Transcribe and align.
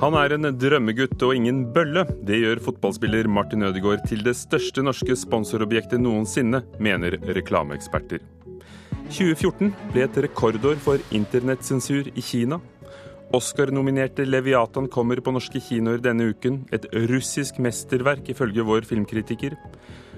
Han 0.00 0.14
er 0.16 0.32
en 0.32 0.48
drømmegutt 0.56 1.20
og 1.26 1.34
ingen 1.36 1.58
bølle. 1.74 2.06
Det 2.24 2.38
gjør 2.40 2.62
fotballspiller 2.64 3.26
Martin 3.28 3.66
Ødegaard 3.66 4.06
til 4.08 4.22
det 4.24 4.32
største 4.38 4.80
norske 4.80 5.12
sponsorobjektet 5.12 6.00
noensinne, 6.00 6.62
mener 6.80 7.18
reklameeksperter. 7.36 8.22
2014 9.10 9.74
ble 9.92 10.06
et 10.06 10.16
rekordår 10.24 10.80
for 10.80 11.04
internettsensur 11.12 12.08
i 12.14 12.24
Kina. 12.24 12.56
Oscar-nominerte 13.36 14.24
Leviatan 14.24 14.88
kommer 14.88 15.20
på 15.20 15.34
norske 15.36 15.60
kinoer 15.66 16.00
denne 16.00 16.30
uken. 16.32 16.62
Et 16.72 16.86
russisk 17.10 17.60
mesterverk, 17.60 18.30
ifølge 18.32 18.64
vår 18.64 18.88
filmkritiker. 18.88 19.58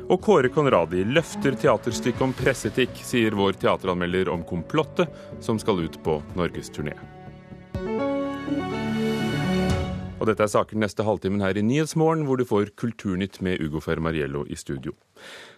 Og 0.07 0.23
Kåre 0.23 0.53
Conradi 0.55 1.03
løfter 1.11 1.59
teaterstykket 1.59 2.23
om 2.23 2.37
presseetikk, 2.39 3.03
sier 3.03 3.35
vår 3.35 3.59
teateranmelder 3.59 4.31
om 4.31 4.47
Komplottet, 4.47 5.11
som 5.43 5.59
skal 5.59 5.83
ut 5.89 5.99
på 6.07 6.21
norgesturné. 6.39 6.95
Og 10.23 10.29
dette 10.31 10.45
er 10.47 10.51
saken 10.53 10.79
neste 10.79 11.03
halvtimen 11.03 11.43
her 11.43 11.59
i 11.59 11.65
Nyhetsmorgen, 11.67 12.23
hvor 12.29 12.39
du 12.39 12.45
får 12.47 12.69
Kulturnytt 12.79 13.41
med 13.43 13.59
Ugo 13.65 13.81
Fermariello 13.83 14.45
i 14.47 14.55
studio. 14.55 14.95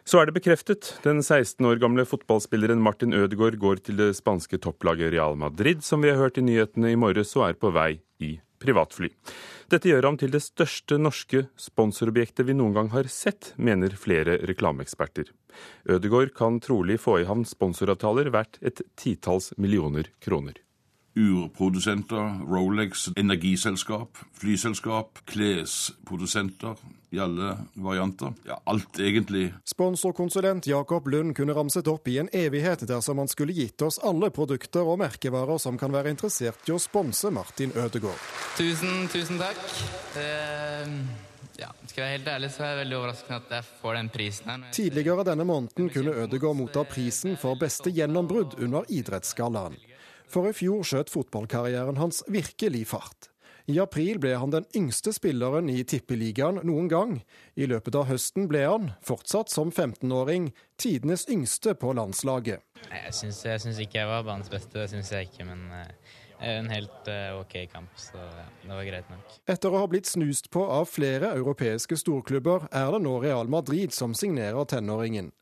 Så 0.09 0.23
er 0.23 0.30
det 0.30 0.38
bekreftet. 0.38 0.95
Den 1.04 1.20
16 1.20 1.68
år 1.68 1.82
gamle 1.82 2.06
fotballspilleren 2.09 2.80
Martin 2.80 3.12
Ødegaard 3.12 3.59
går 3.60 3.84
til 3.84 4.00
det 4.00 4.14
spanske 4.16 4.56
topplaget 4.64 5.12
Real 5.12 5.37
Madrid, 5.37 5.84
som 5.84 6.00
vi 6.00 6.09
har 6.09 6.16
hørt 6.16 6.40
i 6.40 6.46
nyhetene 6.48 6.95
i 6.95 6.96
morges, 6.96 7.37
og 7.37 7.50
er 7.50 7.60
på 7.60 7.74
vei 7.77 7.98
i 8.24 8.38
privatfly. 8.64 9.12
Dette 9.68 9.92
gjør 9.92 10.09
ham 10.09 10.16
til 10.16 10.32
det 10.32 10.40
største 10.40 10.96
norske 10.96 11.45
sponsorobjektet 11.60 12.48
vi 12.48 12.56
noen 12.56 12.73
gang 12.73 12.92
har 12.96 13.12
sett, 13.12 13.52
mener 13.60 13.92
flere 14.01 14.40
reklameeksperter. 14.48 15.28
Ødegaard 15.92 16.32
kan 16.40 16.56
trolig 16.65 17.02
få 17.04 17.20
i 17.20 17.28
havn 17.28 17.45
sponsoravtaler 17.45 18.32
verdt 18.32 18.62
et 18.65 18.80
titalls 18.96 19.52
millioner 19.60 20.09
kroner 20.24 20.63
urprodusenter, 21.15 22.45
Rolex, 22.51 23.09
energiselskap, 23.16 24.18
flyselskap, 24.32 25.18
klesprodusenter 25.24 26.76
i 27.15 27.18
alle 27.18 27.56
varianter. 27.74 28.32
Ja, 28.46 28.60
alt 28.65 28.98
egentlig. 29.01 29.54
Sponsorkonsulent 29.65 30.66
Jakob 30.66 31.06
Lund 31.09 31.37
kunne 31.37 31.54
ramset 31.54 31.88
opp 31.88 32.09
i 32.09 32.18
en 32.18 32.30
evighet 32.32 32.82
dersom 32.88 33.23
han 33.23 33.30
skulle 33.30 33.54
gitt 33.54 33.82
oss 33.87 34.01
alle 34.02 34.32
produkter 34.34 34.82
og 34.82 34.98
merkevarer 35.04 35.60
som 35.62 35.79
kan 35.79 35.95
være 35.95 36.10
interessert 36.15 36.66
i 36.68 36.74
å 36.74 36.80
sponse 36.82 37.30
Martin 37.30 37.74
Ødegaard. 37.78 38.18
Tusen, 38.59 39.06
tusen 39.12 39.38
takk. 39.43 39.62
Uh... 40.18 41.30
Ja, 41.54 41.68
skal 41.87 42.01
jeg 42.01 42.02
være 42.02 42.15
helt 42.16 42.28
ærlig, 42.32 42.49
så 42.51 42.65
er 42.65 42.73
jeg 42.73 42.78
veldig 42.80 42.96
overraskende 42.99 43.37
at 43.38 43.52
jeg 43.54 43.66
får 43.78 43.93
den 43.95 44.09
prisen 44.10 44.49
her. 44.51 44.62
Tidligere 44.74 45.24
denne 45.28 45.45
måneden 45.46 45.90
kunne 45.95 46.15
Ødegaard 46.24 46.59
motta 46.59 46.82
prisen 46.88 47.37
for 47.38 47.54
beste 47.60 47.95
gjennombrudd 47.95 48.56
under 48.59 48.90
Idrettsgallaen. 48.90 49.78
For 50.30 50.49
i 50.49 50.57
fjor 50.57 50.83
skjøt 50.87 51.13
fotballkarrieren 51.13 52.01
hans 52.01 52.23
virkelig 52.30 52.89
fart. 52.95 53.30
I 53.65 53.79
april 53.80 54.19
ble 54.21 54.35
han 54.37 54.53
den 54.53 54.67
yngste 54.77 55.15
spilleren 55.17 55.71
i 55.73 55.79
Tippeligaen 55.89 56.59
noen 56.69 56.89
gang. 56.93 57.15
I 57.57 57.65
løpet 57.71 57.97
av 57.97 58.11
høsten 58.11 58.45
ble 58.51 58.61
han, 58.67 58.91
fortsatt 59.01 59.49
som 59.49 59.71
15-åring, 59.73 60.51
tidenes 60.77 61.25
yngste 61.33 61.73
på 61.80 61.95
landslaget. 61.97 62.61
Jeg 62.93 63.15
syns 63.17 63.80
ikke 63.80 64.03
jeg 64.03 64.11
var 64.11 64.27
banens 64.27 64.53
beste, 64.53 64.77
det 64.77 64.91
syns 64.93 65.15
jeg 65.15 65.31
ikke. 65.31 65.47
Men 65.49 65.65
uh, 65.72 66.21
en 66.45 66.69
helt 66.69 67.09
uh, 67.09 67.41
OK 67.41 67.56
kamp, 67.72 67.89
så 67.97 68.21
det 68.21 68.69
var 68.69 68.84
greit 68.84 69.09
nok. 69.09 69.39
Etter 69.49 69.72
å 69.72 69.81
ha 69.81 69.89
blitt 69.89 70.12
snust 70.12 70.50
på 70.53 70.67
av 70.69 70.91
flere 70.93 71.33
europeiske 71.39 71.97
storklubber, 72.05 72.69
er 72.69 72.93
det 72.93 73.00
nå 73.06 73.17
Real 73.25 73.49
Madrid 73.49 73.97
som 73.97 74.12
signerer 74.12 74.69
tenåringen. 74.69 75.33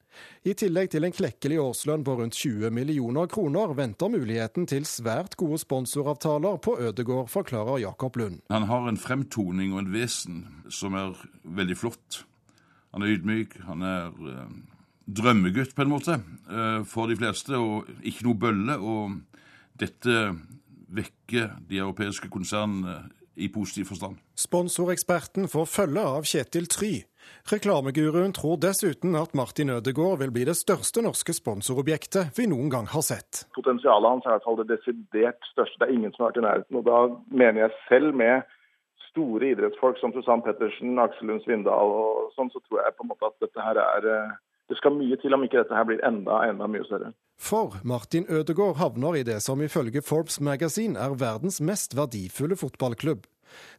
I 0.44 0.54
tillegg 0.58 0.90
til 0.92 1.06
en 1.06 1.14
klekkelig 1.14 1.58
årslønn 1.62 2.04
på 2.06 2.16
rundt 2.18 2.36
20 2.38 2.72
millioner 2.74 3.30
kroner, 3.30 3.74
venter 3.78 4.10
muligheten 4.12 4.66
til 4.70 4.86
svært 4.88 5.36
gode 5.40 5.60
sponsoravtaler 5.62 6.58
på 6.62 6.76
Ødegård, 6.82 7.30
forklarer 7.32 7.82
Jakob 7.84 8.18
Lund. 8.20 8.40
Han 8.52 8.68
har 8.70 8.88
en 8.88 9.00
fremtoning 9.00 9.74
og 9.76 9.84
en 9.84 9.92
vesen 9.94 10.44
som 10.72 10.98
er 10.98 11.16
veldig 11.42 11.78
flott. 11.78 12.22
Han 12.92 13.04
er 13.04 13.14
ydmyk, 13.16 13.56
han 13.66 13.84
er 13.86 14.10
eh, 14.32 14.56
drømmegutt 15.08 15.74
på 15.76 15.84
en 15.84 15.92
måte 15.92 16.18
eh, 16.18 16.80
for 16.88 17.10
de 17.10 17.16
fleste, 17.18 17.56
og 17.56 17.88
ikke 18.04 18.26
noe 18.28 18.40
bølle. 18.42 18.76
Og 18.78 19.16
dette 19.80 20.18
vekker 20.92 21.56
de 21.70 21.80
europeiske 21.80 22.28
konsernene 22.32 23.00
i 23.40 23.48
positiv 23.52 23.88
forstand. 23.94 24.18
Sponsoreksperten 24.38 25.48
får 25.48 25.66
følge 25.68 26.04
av 26.16 26.24
Kjetil 26.28 26.68
Try. 26.72 26.92
Reklameguruen 27.50 28.32
tror 28.34 28.56
dessuten 28.62 29.14
at 29.18 29.34
Martin 29.38 29.70
Ødegaard 29.70 30.22
vil 30.22 30.32
bli 30.34 30.46
det 30.48 30.56
største 30.58 31.02
norske 31.04 31.34
sponsorobjektet 31.36 32.32
vi 32.38 32.48
noen 32.50 32.70
gang 32.72 32.88
har 32.90 33.04
sett. 33.06 33.44
Potensialet 33.56 34.08
hans 34.08 34.26
er 34.26 34.32
i 34.32 34.36
hvert 34.36 34.48
fall 34.48 34.58
det 34.62 34.70
desidert 34.72 35.50
største. 35.52 35.78
Det 35.80 35.88
er 35.88 35.94
ingen 35.96 36.14
som 36.14 36.24
har 36.24 36.32
vært 36.32 36.40
i 36.40 36.46
nærheten. 36.46 36.80
Og 36.80 36.86
da 36.88 37.00
mener 37.28 37.66
jeg 37.66 37.78
selv 37.90 38.16
med 38.18 38.48
store 39.10 39.52
idrettsfolk 39.52 40.00
som 40.00 40.14
Susann 40.14 40.44
Pettersen, 40.46 40.96
Aksel 41.02 41.28
Lund 41.28 41.44
Svindal 41.44 41.92
og 41.98 42.32
sånn, 42.36 42.50
så 42.54 42.62
tror 42.64 42.80
jeg 42.80 42.96
på 42.96 43.04
en 43.04 43.12
måte 43.12 43.28
at 43.28 43.44
dette 43.44 43.66
her 43.66 43.80
er 43.82 44.08
eh, 44.08 44.32
det 44.72 44.78
skal 44.78 44.94
mye 44.96 45.18
til 45.20 45.34
om 45.36 45.42
ikke 45.44 45.60
dette 45.60 45.76
her 45.76 45.84
blir 45.84 46.00
enda, 46.06 46.38
enda 46.48 46.68
mye 46.70 46.86
større. 46.88 47.10
For 47.36 47.76
Martin 47.84 48.24
Ødegaard 48.30 48.78
havner 48.80 49.18
i 49.18 49.24
det 49.26 49.42
som 49.44 49.60
ifølge 49.60 50.00
Forbes 50.06 50.40
Magazine 50.40 50.96
er 50.96 51.18
verdens 51.20 51.60
mest 51.60 51.96
verdifulle 51.98 52.56
fotballklubb. 52.56 53.26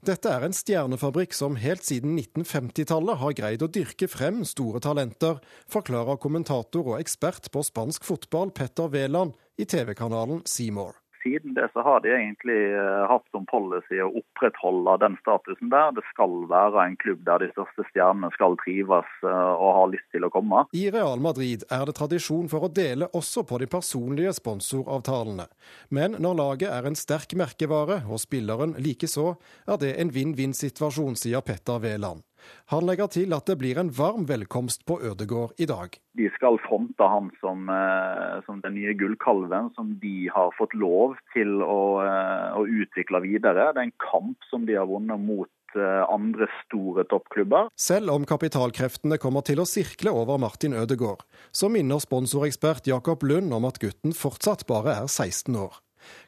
Dette 0.06 0.32
er 0.32 0.48
en 0.48 0.56
stjernefabrikk 0.56 1.36
som 1.38 1.60
helt 1.62 1.86
siden 1.86 2.18
1950-tallet 2.18 3.22
har 3.22 3.38
greid 3.38 3.66
å 3.66 3.72
dyrke 3.72 4.10
frem 4.12 4.44
store 4.48 4.82
talenter, 4.84 5.40
forklarer 5.72 6.22
kommentator 6.24 6.94
og 6.94 7.00
ekspert 7.00 7.52
på 7.54 7.64
spansk 7.66 8.08
fotball 8.08 8.54
Petter 8.56 8.92
Wæland 8.94 9.38
i 9.58 9.70
TV-kanalen 9.70 10.44
Seymour 10.50 11.03
siden 11.24 11.56
det 11.58 11.70
så 11.74 11.84
har 11.86 12.04
de 12.04 12.12
egentlig 12.14 12.60
eh, 12.76 13.04
hatt 13.10 13.26
som 13.32 13.46
policy 13.50 14.00
å 14.04 14.12
opprettholde 14.20 14.98
den 15.04 15.18
statusen 15.22 15.72
der. 15.74 15.94
Det 15.98 16.04
skal 16.12 16.36
være 16.52 16.86
en 16.88 16.98
klubb 17.02 17.24
der 17.28 17.44
de 17.44 17.50
største 17.54 17.86
stjernene 17.90 18.32
skal 18.36 18.58
trives 18.64 19.10
eh, 19.24 19.54
og 19.54 19.72
ha 19.80 19.86
lyst 19.94 20.10
til 20.16 20.28
å 20.28 20.32
komme. 20.34 20.66
I 20.76 20.86
Real 20.94 21.24
Madrid 21.24 21.66
er 21.72 21.88
det 21.90 21.98
tradisjon 22.00 22.50
for 22.52 22.68
å 22.68 22.72
dele 22.74 23.10
også 23.16 23.46
på 23.48 23.62
de 23.64 23.70
personlige 23.72 24.36
sponsoravtalene. 24.38 25.48
Men 25.90 26.20
når 26.24 26.40
laget 26.40 26.70
er 26.74 26.90
en 26.90 27.00
sterk 27.00 27.38
merkevare, 27.40 28.04
og 28.10 28.22
spilleren 28.22 28.76
likeså, 28.84 29.34
er 29.68 29.82
det 29.82 29.96
en 30.02 30.14
vinn-vinn-situasjon, 30.14 31.18
sier 31.20 31.44
Petter 31.46 31.82
Wæland. 31.84 32.24
Han 32.72 32.86
legger 32.88 33.10
til 33.12 33.34
at 33.36 33.48
det 33.50 33.58
blir 33.62 33.80
en 33.80 33.92
varm 33.94 34.28
velkomst 34.30 34.86
på 34.90 35.00
Ødegård 35.04 35.58
i 35.62 35.68
dag. 35.70 35.98
De 36.18 36.30
skal 36.36 36.60
fronte 36.66 37.08
han 37.10 37.32
som, 37.42 37.70
eh, 37.70 38.42
som 38.46 38.62
den 38.62 38.76
nye 38.78 38.94
gullkalven 38.98 39.72
som 39.76 39.96
de 40.02 40.30
har 40.34 40.54
fått 40.58 40.74
lov 40.74 41.18
til 41.34 41.62
å, 41.62 41.82
eh, 42.04 42.50
å, 42.58 42.64
utvikle 42.64 43.22
videre. 43.26 43.74
Det 43.74 43.82
er 43.82 43.90
en 43.90 44.00
kamp 44.12 44.38
som 44.50 44.66
de 44.66 44.78
har 44.80 44.88
vunnet 44.88 45.20
mot 45.20 45.50
eh, 45.76 46.04
andre 46.10 46.48
store 46.64 47.04
toppklubber. 47.10 47.70
Selv 47.76 48.14
om 48.14 48.26
kapitalkreftene 48.26 49.18
kommer 49.18 49.42
til 49.42 49.60
å 49.60 49.70
sirkle 49.70 50.14
over 50.14 50.38
Martin 50.38 50.74
Ødegård, 50.74 51.26
så 51.52 51.70
minner 51.70 52.00
sponsorekspert 52.00 52.88
Jakob 52.88 53.24
Lund 53.24 53.54
om 53.54 53.66
at 53.66 53.80
gutten 53.80 54.14
fortsatt 54.14 54.68
bare 54.68 55.02
er 55.04 55.08
16 55.08 55.56
år. 55.56 55.82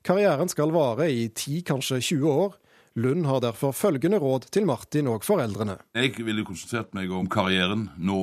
Karrieren 0.03 0.49
skal 0.49 0.71
vare 0.71 1.09
i 1.11 1.27
10, 1.27 1.63
kanskje 1.67 2.01
20 2.01 2.31
år, 2.31 2.55
Lund 2.95 3.25
har 3.27 3.41
derfor 3.43 3.73
følgende 3.75 4.21
råd 4.23 4.47
til 4.55 4.65
Martin 4.69 5.09
og 5.11 5.25
foreldrene. 5.27 5.75
Jeg 5.97 6.15
ville 6.23 6.45
konsentrert 6.47 6.93
meg 6.95 7.11
om 7.11 7.27
karrieren 7.27 7.89
nå. 7.99 8.21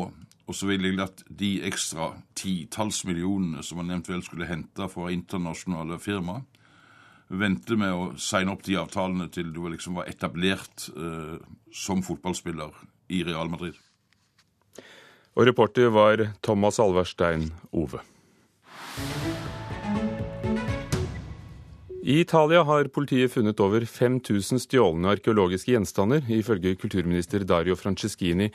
Og 0.49 0.57
så 0.57 0.67
ville 0.67 0.89
jeg 0.89 0.99
latt 0.99 1.21
de 1.29 1.51
ekstra 1.69 2.09
titalls 2.37 3.05
millionene 3.07 3.63
som 3.63 3.79
man 3.79 3.93
eventuelt 3.93 4.27
skulle 4.27 4.49
hente 4.49 4.89
fra 4.91 5.11
internasjonale 5.15 6.01
firmaer, 6.03 6.43
vente 7.33 7.77
med 7.81 7.95
å 7.95 8.09
signe 8.21 8.53
opp 8.53 8.65
de 8.67 8.77
avtalene 8.81 9.29
til 9.33 9.53
du 9.55 9.63
liksom 9.71 9.97
var 10.01 10.11
etablert 10.11 10.89
eh, 10.93 11.39
som 11.73 12.03
fotballspiller 12.05 12.75
i 13.13 13.23
Real 13.25 13.49
Madrid. 13.53 13.79
Og 15.33 15.47
reporter 15.49 15.89
var 15.95 16.27
Thomas 16.45 16.81
Alverstein 16.83 17.47
Ove. 17.73 18.03
I 22.03 22.21
Italia 22.21 22.65
har 22.67 22.89
politiet 22.91 23.31
funnet 23.31 23.61
over 23.63 23.85
5000 23.87 24.59
stjålne 24.59 25.13
arkeologiske 25.13 25.71
gjenstander. 25.71 26.25
Ifølge 26.35 26.75
kulturminister 26.75 27.45
Dario 27.47 27.77
Franceschini 27.79 28.49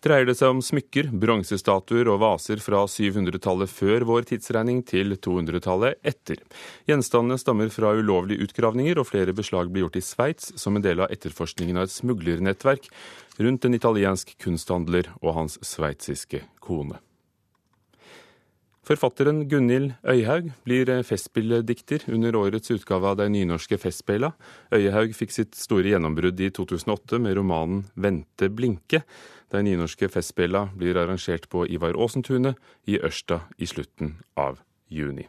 dreier 0.00 0.24
det 0.24 0.38
seg 0.38 0.54
om 0.54 0.62
smykker, 0.64 1.10
bronsestatuer 1.12 2.08
og 2.08 2.22
vaser 2.22 2.62
fra 2.64 2.86
700-tallet 2.88 3.68
før 3.68 4.06
vår 4.08 4.30
tidsregning 4.30 4.80
til 4.88 5.12
200-tallet 5.12 6.00
etter. 6.08 6.40
Gjenstandene 6.88 7.36
stammer 7.42 7.68
fra 7.68 7.92
ulovlige 8.00 8.48
utgravninger, 8.48 8.96
og 8.96 9.10
flere 9.10 9.36
beslag 9.36 9.68
blir 9.68 9.84
gjort 9.84 10.00
i 10.00 10.04
Sveits 10.06 10.48
som 10.56 10.80
en 10.80 10.86
del 10.88 11.04
av 11.04 11.12
etterforskningen 11.12 11.76
av 11.76 11.84
et 11.84 11.96
smuglernettverk 11.98 12.88
rundt 13.44 13.68
en 13.68 13.76
italiensk 13.76 14.32
kunsthandler 14.40 15.12
og 15.20 15.36
hans 15.36 15.60
sveitsiske 15.60 16.46
kone. 16.64 16.96
Forfatteren 18.90 19.44
Gunhild 19.46 19.92
Øyhaug 20.02 20.48
blir 20.66 20.88
festspilledikter 21.06 22.08
under 22.10 22.34
årets 22.34 22.72
utgave 22.74 23.06
av 23.06 23.20
De 23.20 23.28
nynorske 23.30 23.78
festspela. 23.78 24.32
Øyhaug 24.74 25.14
fikk 25.14 25.30
sitt 25.30 25.54
store 25.54 25.92
gjennombrudd 25.92 26.40
i 26.42 26.50
2008 26.50 27.20
med 27.22 27.36
romanen 27.38 27.84
'Vente 27.94 28.50
blinke'. 28.50 29.04
De 29.52 29.62
nynorske 29.62 30.10
festspela 30.10 30.72
blir 30.74 30.98
arrangert 30.98 31.46
på 31.48 31.68
Ivar 31.70 31.94
Aasentunet 31.94 32.56
i 32.88 32.98
Ørsta 32.98 33.46
i 33.58 33.66
slutten 33.66 34.16
av 34.36 34.58
juni. 34.90 35.28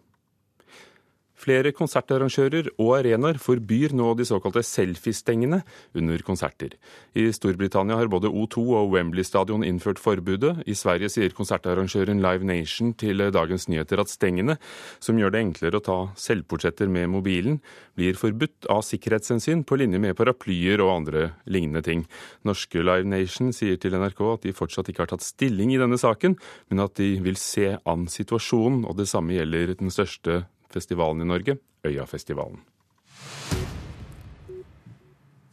Flere 1.41 1.71
konsertarrangører 1.73 2.67
og 2.75 2.91
arenaer 2.99 3.39
forbyr 3.41 3.95
nå 3.97 4.11
de 4.17 4.25
såkalte 4.27 4.61
selfiestengene 4.65 5.61
under 5.97 6.21
konserter. 6.25 6.75
I 7.17 7.31
Storbritannia 7.33 7.97
har 7.97 8.11
både 8.11 8.29
O2 8.29 8.61
og 8.77 8.91
Wembley 8.93 9.25
stadion 9.25 9.65
innført 9.65 10.01
forbudet. 10.01 10.59
I 10.69 10.75
Sverige 10.77 11.09
sier 11.09 11.33
konsertarrangøren 11.33 12.21
Live 12.21 12.45
Nation 12.45 12.93
til 12.93 13.25
Dagens 13.33 13.65
Nyheter 13.71 14.03
at 14.03 14.13
stengene, 14.13 14.59
som 15.01 15.17
gjør 15.17 15.33
det 15.33 15.41
enklere 15.47 15.81
å 15.81 15.85
ta 15.87 15.97
selvportretter 16.19 16.91
med 16.91 17.09
mobilen, 17.15 17.57
blir 17.97 18.19
forbudt 18.19 18.69
av 18.69 18.85
sikkerhetshensyn, 18.85 19.65
på 19.65 19.81
linje 19.81 20.01
med 20.01 20.15
paraplyer 20.19 20.83
og 20.85 20.93
andre 20.99 21.27
lignende 21.49 21.81
ting. 21.85 22.05
Norske 22.45 22.85
Live 22.85 23.09
Nation 23.09 23.49
sier 23.55 23.81
til 23.81 23.97
NRK 23.97 24.23
at 24.29 24.45
de 24.45 24.55
fortsatt 24.55 24.93
ikke 24.93 25.07
har 25.07 25.15
tatt 25.15 25.25
stilling 25.25 25.73
i 25.73 25.81
denne 25.81 25.97
saken, 26.01 26.37
men 26.69 26.85
at 26.85 26.97
de 27.01 27.15
vil 27.25 27.39
se 27.39 27.77
an 27.81 28.09
situasjonen, 28.11 28.85
og 28.85 28.99
det 29.01 29.09
samme 29.09 29.39
gjelder 29.39 29.73
den 29.79 29.93
største 29.93 30.43
festivalen 30.73 31.23
i 31.23 31.29
Norge, 31.29 31.57
Øyafestivalen. 31.87 32.61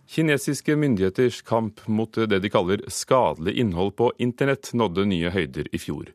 Kinesiske 0.09 0.75
myndigheters 0.75 1.43
kamp 1.47 1.83
mot 1.87 2.17
det 2.17 2.41
de 2.43 2.51
kaller 2.51 2.81
skadelig 2.89 3.59
innhold 3.61 3.93
på 3.99 4.09
internett, 4.19 4.73
nådde 4.73 5.05
nye 5.11 5.31
høyder 5.31 5.69
i 5.71 5.79
fjor. 5.79 6.09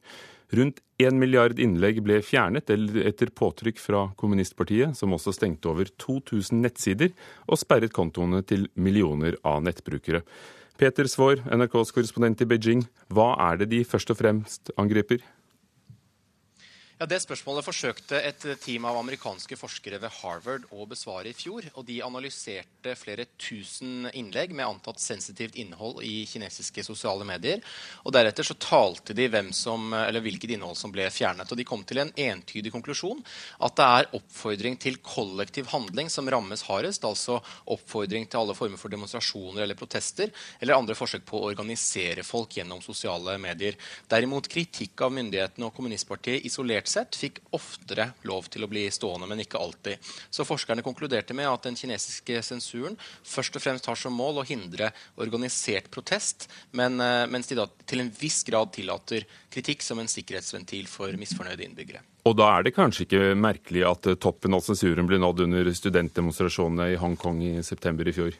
Rundt 0.54 0.82
én 1.02 1.18
milliard 1.18 1.58
innlegg 1.62 2.02
ble 2.06 2.20
fjernet 2.26 2.70
etter 2.70 3.32
påtrykk 3.34 3.80
fra 3.82 4.02
kommunistpartiet, 4.18 4.98
som 4.98 5.16
også 5.16 5.34
stengte 5.34 5.72
over 5.72 5.90
2000 6.02 6.62
nettsider 6.62 7.14
og 7.48 7.62
sperret 7.62 7.94
kontoene 7.96 8.44
til 8.46 8.68
millioner 8.76 9.38
av 9.46 9.64
nettbrukere. 9.66 10.22
Peter 10.78 11.10
Svaar, 11.10 11.42
NRKs 11.54 11.94
korrespondent 11.94 12.42
i 12.42 12.50
Beijing, 12.50 12.84
hva 13.14 13.34
er 13.52 13.62
det 13.62 13.72
de 13.74 13.82
først 13.86 14.14
og 14.14 14.20
fremst 14.20 14.74
angriper? 14.78 15.22
Ja, 17.02 17.08
Det 17.10 17.18
spørsmålet 17.24 17.66
forsøkte 17.66 18.20
et 18.22 18.44
team 18.62 18.84
av 18.86 19.00
amerikanske 19.00 19.58
forskere 19.58 19.98
ved 19.98 20.14
Harvard 20.20 20.68
å 20.70 20.86
besvare 20.86 21.32
i 21.32 21.34
fjor. 21.34 21.66
og 21.74 21.88
De 21.88 22.04
analyserte 22.06 22.94
flere 22.96 23.26
tusen 23.36 24.12
innlegg 24.14 24.54
med 24.54 24.68
antatt 24.68 25.00
sensitivt 25.02 25.56
innhold 25.56 26.04
i 26.04 26.24
kinesiske 26.30 26.84
sosiale 26.86 27.26
medier. 27.26 27.62
og 28.06 28.14
Deretter 28.14 28.44
så 28.44 28.54
talte 28.54 29.16
de 29.16 29.28
som, 29.52 29.90
hvilket 29.90 30.52
innhold 30.52 30.78
som 30.78 30.92
ble 30.92 31.10
fjernet. 31.10 31.52
og 31.52 31.58
De 31.58 31.64
kom 31.64 31.84
til 31.84 31.98
en 31.98 32.12
entydig 32.12 32.72
konklusjon. 32.72 33.24
At 33.60 33.76
det 33.76 33.86
er 33.86 34.10
oppfordring 34.14 34.78
til 34.78 34.98
kollektiv 34.98 35.66
handling 35.74 36.10
som 36.12 36.30
rammes 36.30 36.62
hardest. 36.62 37.04
Altså 37.04 37.42
oppfordring 37.66 38.30
til 38.30 38.38
alle 38.38 38.54
former 38.54 38.78
for 38.78 38.90
demonstrasjoner 38.90 39.64
eller 39.64 39.76
protester. 39.76 40.30
Eller 40.62 40.76
andre 40.76 40.94
forsøk 40.94 41.26
på 41.26 41.42
å 41.42 41.50
organisere 41.50 42.22
folk 42.24 42.52
gjennom 42.52 42.84
sosiale 42.84 43.40
medier. 43.40 43.74
Derimot 44.08 44.48
kritikk 44.48 45.02
av 45.02 45.12
myndighetene 45.12 45.66
og 45.66 45.74
kommunistpartiet 45.74 46.46
isolert 46.46 46.83
isolert 46.84 46.88
sett 46.88 47.16
fikk 47.16 47.40
oftere 47.52 48.14
lov 48.24 48.50
til 48.50 48.64
å 48.64 48.68
bli 48.68 48.90
stående, 48.92 49.28
men 49.28 49.40
ikke 49.40 49.60
alltid. 49.60 49.98
Så 50.30 50.46
forskerne 50.46 50.84
konkluderte 50.84 51.34
med 51.34 51.48
at 51.48 51.64
den 51.64 51.76
kinesiske 51.76 52.42
sensuren 52.44 52.98
først 53.24 53.56
og 53.56 53.62
fremst 53.62 53.86
har 53.86 53.96
som 53.96 54.14
mål 54.14 54.42
å 54.42 54.46
hindre 54.46 54.92
organisert 55.18 55.90
protest, 55.90 56.50
men, 56.72 57.00
eh, 57.00 57.28
mens 57.28 57.48
de 57.48 57.56
da 57.56 57.68
til 57.86 58.02
en 58.02 58.12
viss 58.12 58.44
grad 58.44 58.72
tillater 58.72 59.26
kritikk 59.50 59.82
som 59.82 60.00
en 60.00 60.08
sikkerhetsventil 60.08 60.88
for 60.88 61.12
misfornøyde 61.12 61.66
innbyggere. 61.66 62.02
Og 62.26 62.38
da 62.38 62.58
er 62.58 62.64
det 62.64 62.76
kanskje 62.76 63.06
ikke 63.06 63.36
merkelig 63.36 63.84
at 63.86 64.20
toppen 64.20 64.54
av 64.54 64.62
sensuren 64.62 65.08
ble 65.08 65.18
nådd 65.20 65.44
under 65.44 65.66
studentdemonstrasjonene 65.66 66.94
i 66.94 66.96
Hongkong 66.98 67.42
i 67.44 67.62
september 67.62 68.08
i 68.08 68.14
fjor? 68.14 68.34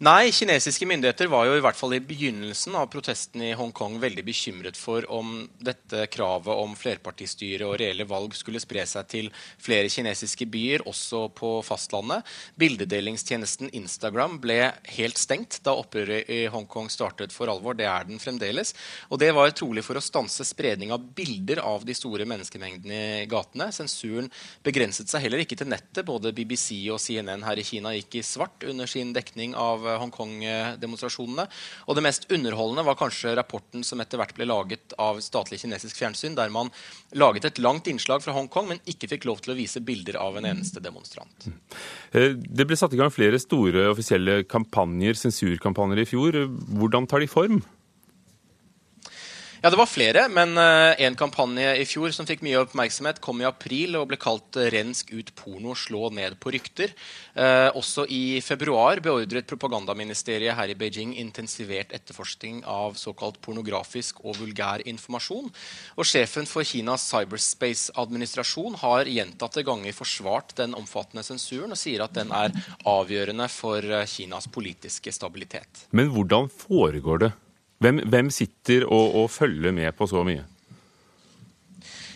Nei, 0.00 0.30
kinesiske 0.32 0.86
myndigheter 0.88 1.28
var 1.28 1.44
jo 1.44 1.58
i 1.58 1.60
hvert 1.60 1.76
fall 1.76 1.92
i 1.92 1.98
begynnelsen 2.00 2.72
av 2.80 2.86
protesten 2.88 3.42
i 3.44 3.50
Hongkong 3.52 3.98
veldig 4.00 4.22
bekymret 4.24 4.78
for 4.80 5.04
om 5.12 5.42
dette 5.60 6.06
kravet 6.08 6.56
om 6.56 6.70
flerpartistyre 6.72 7.66
og 7.68 7.74
reelle 7.82 8.06
valg 8.08 8.32
skulle 8.32 8.62
spre 8.64 8.86
seg 8.88 9.10
til 9.12 9.28
flere 9.60 9.90
kinesiske 9.92 10.46
byer, 10.48 10.86
også 10.88 11.26
på 11.36 11.50
fastlandet. 11.68 12.24
Bildedelingstjenesten 12.56 13.68
Instagram 13.76 14.38
ble 14.40 14.70
helt 14.94 15.20
stengt 15.20 15.58
da 15.68 15.74
opprøret 15.82 16.32
i 16.32 16.46
Hongkong 16.48 16.88
startet 16.88 17.36
for 17.36 17.52
alvor. 17.52 17.76
Det 17.76 17.84
er 17.84 18.08
den 18.08 18.24
fremdeles. 18.24 18.72
Og 19.12 19.20
det 19.20 19.28
var 19.36 19.52
trolig 19.52 19.84
for 19.84 20.00
å 20.00 20.04
stanse 20.06 20.48
spredning 20.48 20.96
av 20.96 21.04
bilder 21.12 21.60
av 21.60 21.84
de 21.84 21.98
store 22.00 22.24
menneskemengdene 22.24 23.02
i 23.18 23.28
gatene. 23.28 23.68
Sensuren 23.68 24.32
begrenset 24.64 25.12
seg 25.12 25.28
heller 25.28 25.44
ikke 25.44 25.60
til 25.60 25.68
nettet. 25.76 26.06
Både 26.08 26.32
BBC 26.32 26.86
og 26.88 27.04
CNN 27.04 27.44
her 27.44 27.60
i 27.60 27.68
Kina 27.68 27.92
gikk 27.98 28.22
i 28.22 28.26
svart 28.32 28.64
under 28.64 28.88
sin 28.88 29.12
dekning 29.12 29.52
av 29.52 29.89
Hongkong-demonstrasjonene. 30.02 31.46
Og 31.88 31.98
det 31.98 32.04
mest 32.06 32.28
underholdende 32.30 32.84
var 32.86 32.98
kanskje 33.00 33.34
rapporten 33.38 33.84
som 33.86 34.02
etter 34.02 34.20
hvert 34.20 34.36
ble 34.36 34.48
laget 34.48 34.94
av 35.00 35.18
statlig 35.24 35.60
kinesisk 35.62 35.98
fjernsyn, 36.00 36.36
der 36.38 36.52
man 36.54 36.72
laget 37.18 37.48
et 37.48 37.62
langt 37.62 37.90
innslag 37.90 38.22
fra 38.24 38.34
Hongkong, 38.36 38.70
men 38.70 38.84
ikke 38.90 39.10
fikk 39.10 39.26
lov 39.28 39.42
til 39.44 39.54
å 39.54 39.58
vise 39.58 39.82
bilder 39.84 40.20
av 40.20 40.38
en 40.38 40.48
eneste 40.52 40.82
demonstrant. 40.84 41.50
Eh, 42.12 42.32
det 42.36 42.68
ble 42.68 42.78
satt 42.78 42.94
i 42.94 43.00
gang 43.00 43.12
flere 43.14 43.40
store 43.42 43.88
offisielle 43.90 44.42
kampanjer, 44.50 45.18
sensurkampanjer 45.18 46.04
i 46.04 46.08
fjor. 46.08 46.40
Hvordan 46.78 47.10
tar 47.10 47.24
de 47.24 47.30
form? 47.30 47.60
Ja, 49.60 49.68
det 49.68 49.76
var 49.76 49.90
flere, 49.92 50.22
men 50.32 50.54
uh, 50.56 50.96
en 51.04 51.16
kampanje 51.20 51.74
i 51.76 51.82
fjor 51.84 52.14
som 52.16 52.24
fikk 52.24 52.40
mye 52.46 52.62
oppmerksomhet, 52.62 53.18
kom 53.20 53.42
i 53.42 53.44
april 53.44 53.98
og 53.98 54.06
ble 54.08 54.16
kalt 54.16 54.56
'Rensk 54.56 55.10
ut 55.12 55.34
porno, 55.36 55.74
slå 55.76 56.08
ned 56.16 56.38
på 56.40 56.54
rykter'. 56.54 56.94
Eh, 57.34 57.68
også 57.76 58.06
i 58.08 58.40
februar 58.40 59.02
beordret 59.04 59.46
propagandaministeriet 59.46 60.56
her 60.56 60.72
i 60.72 60.76
Beijing 60.80 61.12
intensivert 61.20 61.92
etterforskning 61.92 62.62
av 62.64 62.96
såkalt 62.96 63.36
pornografisk 63.44 64.24
og 64.24 64.40
vulgær 64.40 64.80
informasjon. 64.88 65.52
Og 65.96 66.08
sjefen 66.08 66.48
for 66.48 66.64
Kinas 66.64 67.04
cyberspace-administrasjon 67.12 68.80
har 68.80 69.12
gjentatte 69.12 69.64
ganger 69.66 69.92
forsvart 69.92 70.56
den 70.56 70.74
omfattende 70.78 71.26
sensuren 71.26 71.76
og 71.76 71.80
sier 71.80 72.06
at 72.06 72.16
den 72.16 72.32
er 72.32 72.56
avgjørende 72.88 73.50
for 73.52 73.84
Kinas 74.08 74.48
politiske 74.48 75.12
stabilitet. 75.12 75.86
Men 75.92 76.08
hvordan 76.16 76.48
foregår 76.48 77.26
det? 77.26 77.32
Hvem, 77.80 78.00
hvem 78.12 78.30
sitter 78.30 78.84
og, 78.84 79.14
og 79.22 79.30
følger 79.32 79.72
med 79.72 79.92
på 79.96 80.06
så 80.06 80.20
mye? 80.26 80.44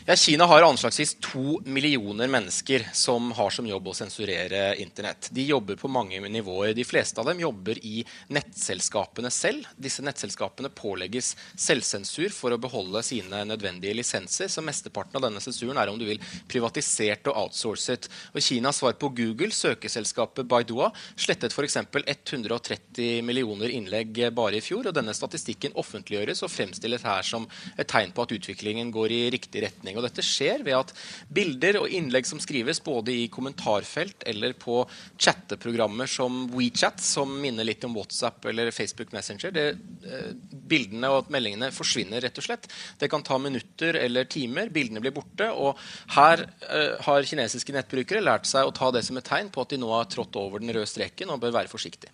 Ja, 0.06 0.16
Kina 0.16 0.44
har 0.44 0.62
anslagsvis 0.62 1.14
to 1.20 1.60
millioner 1.64 2.28
mennesker 2.28 2.88
som 2.92 3.30
har 3.32 3.50
som 3.50 3.64
jobb 3.64 3.86
å 3.88 3.92
sensurere 3.96 4.74
Internett. 4.76 5.30
De 5.32 5.46
jobber 5.48 5.78
på 5.80 5.88
mange 5.88 6.18
nivåer. 6.28 6.74
De 6.76 6.84
fleste 6.84 7.22
av 7.22 7.30
dem 7.30 7.38
jobber 7.40 7.78
i 7.80 8.02
nettselskapene 8.28 9.30
selv. 9.32 9.64
Disse 9.80 10.04
nettselskapene 10.04 10.68
pålegges 10.76 11.30
selvsensur 11.56 12.34
for 12.36 12.52
å 12.52 12.58
beholde 12.60 13.00
sine 13.00 13.46
nødvendige 13.48 13.96
lisenser. 13.96 14.50
Så 14.52 14.60
mesteparten 14.60 15.16
av 15.16 15.24
denne 15.24 15.40
sensuren 15.40 15.80
er 15.80 15.88
om 15.88 15.96
du 15.96 16.04
vil 16.10 16.20
privatisert 16.52 17.32
og 17.32 17.40
outsourcet. 17.46 18.10
Og 18.36 18.44
Kinas 18.44 18.82
svar 18.82 19.00
på 19.00 19.08
Google, 19.16 19.56
søkeselskapet 19.56 20.44
Baidua, 20.44 20.90
slettet 21.16 21.56
f.eks. 21.56 21.80
130 21.80 23.24
millioner 23.24 23.72
innlegg 23.72 24.20
bare 24.36 24.60
i 24.60 24.62
fjor. 24.68 24.92
og 24.92 25.00
Denne 25.00 25.16
statistikken 25.16 25.72
offentliggjøres 25.80 26.44
og 26.44 26.52
fremstilles 26.52 27.08
her 27.08 27.24
som 27.24 27.48
et 27.78 27.88
tegn 27.88 28.12
på 28.12 28.28
at 28.28 28.36
utviklingen 28.36 28.92
går 28.92 29.16
i 29.16 29.24
riktig 29.38 29.64
retning 29.64 29.93
retning. 29.94 29.98
Og 29.98 30.04
dette 30.04 30.24
skjer 30.24 30.64
ved 30.64 30.74
at 30.76 30.92
bilder 31.28 31.80
og 31.80 31.88
innlegg 31.88 32.26
som 32.26 32.40
skrives 32.40 32.82
både 32.82 33.12
i 33.12 33.28
kommentarfelt 33.28 34.24
eller 34.26 34.54
på 34.54 34.84
chatteprogrammer 35.18 36.06
som 36.06 36.48
WeChat, 36.50 37.00
som 37.00 37.40
minner 37.40 37.64
litt 37.64 37.84
om 37.84 37.94
WhatsApp 37.94 38.44
eller 38.46 38.70
Facebook 38.70 39.12
Messenger, 39.12 39.50
det, 39.50 39.76
eh, 40.04 40.32
bildene 40.50 41.10
og 41.10 41.30
meldingene 41.30 41.70
forsvinner 41.72 42.20
rett 42.20 42.38
og 42.38 42.44
slett. 42.44 42.68
Det 42.98 43.08
kan 43.10 43.22
ta 43.22 43.38
minutter 43.38 43.94
eller 43.94 44.24
timer. 44.24 44.68
Bildene 44.68 45.00
blir 45.00 45.12
borte. 45.12 45.50
Og 45.52 45.76
her 46.14 46.46
eh, 46.70 46.96
har 47.00 47.22
kinesiske 47.22 47.72
nettbrukere 47.72 48.22
lært 48.22 48.46
seg 48.46 48.66
å 48.66 48.74
ta 48.74 48.90
det 48.90 49.04
som 49.04 49.16
et 49.16 49.24
tegn 49.24 49.50
på 49.50 49.62
at 49.62 49.70
de 49.70 49.78
nå 49.78 49.90
har 49.92 50.06
trådt 50.06 50.36
over 50.36 50.60
den 50.60 50.72
røde 50.72 50.86
streken 50.88 51.30
og 51.30 51.40
bør 51.40 51.54
være 51.60 51.72
forsiktige. 51.72 52.12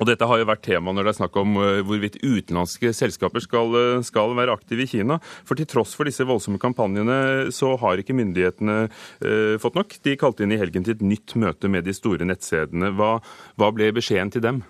Og 0.00 0.08
Dette 0.08 0.26
har 0.26 0.40
jo 0.40 0.48
vært 0.48 0.64
tema 0.66 0.92
når 0.94 1.06
det 1.06 1.12
er 1.12 1.18
snakk 1.20 1.36
om 1.38 1.58
eh, 1.62 1.80
hvorvidt 1.86 2.18
utenlandske 2.22 2.90
selskaper 2.96 3.44
skal, 3.44 3.74
eh, 3.78 4.02
skal, 4.06 4.34
være 4.34 4.54
aktive 4.56 4.84
i 4.84 4.90
Kina. 4.90 5.20
For 5.46 5.58
til 5.58 5.68
tross 5.70 5.94
for 5.94 6.08
disse 6.08 6.26
voldsomme 6.26 6.60
kampanjene 6.62 7.52
så 7.54 7.74
har 7.80 8.02
ikke 8.02 8.16
myndighetene 8.18 8.78
eh, 8.88 9.56
fått 9.62 9.78
nok. 9.78 9.98
De 10.04 10.16
kalte 10.20 10.46
inn 10.46 10.54
i 10.54 10.60
helgen 10.60 10.86
til 10.86 10.96
et 10.96 11.04
nytt 11.04 11.36
møte 11.38 11.70
med 11.70 11.86
de 11.86 11.94
store 11.94 12.26
nettstedene. 12.26 12.90
Hva, 12.98 13.16
hva 13.60 13.74
ble 13.74 13.92
beskjeden 13.94 14.34
til 14.34 14.44
dem? 14.44 14.64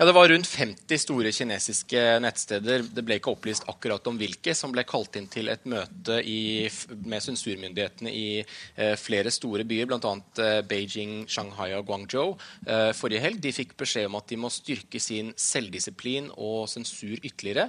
Ja, 0.00 0.04
Det 0.04 0.12
var 0.12 0.28
rundt 0.28 0.46
50 0.46 0.98
store 1.02 1.30
kinesiske 1.34 2.02
nettsteder, 2.22 2.84
det 2.94 3.02
ble 3.02 3.16
ikke 3.18 3.32
opplyst 3.32 3.64
akkurat 3.66 4.06
om 4.06 4.14
hvilke, 4.14 4.52
som 4.54 4.70
ble 4.70 4.84
kalt 4.86 5.16
inn 5.18 5.24
til 5.26 5.48
et 5.50 5.64
møte 5.66 6.20
i, 6.22 6.68
med 7.02 7.24
sensurmyndighetene 7.24 8.12
i 8.14 8.28
eh, 8.38 8.92
flere 8.94 9.32
store 9.34 9.66
byer, 9.66 9.88
bl.a. 9.90 10.12
Eh, 10.38 10.60
Beijing, 10.70 11.24
Shanghai 11.26 11.72
og 11.74 11.88
Guangzhou 11.88 12.36
eh, 12.68 12.92
forrige 12.94 13.24
helg. 13.24 13.40
De 13.42 13.50
fikk 13.56 13.74
beskjed 13.82 14.06
om 14.06 14.20
at 14.20 14.28
de 14.30 14.38
må 14.38 14.52
styrke 14.54 15.00
sin 15.02 15.32
selvdisiplin 15.34 16.30
og 16.36 16.70
sensur 16.70 17.18
ytterligere. 17.18 17.66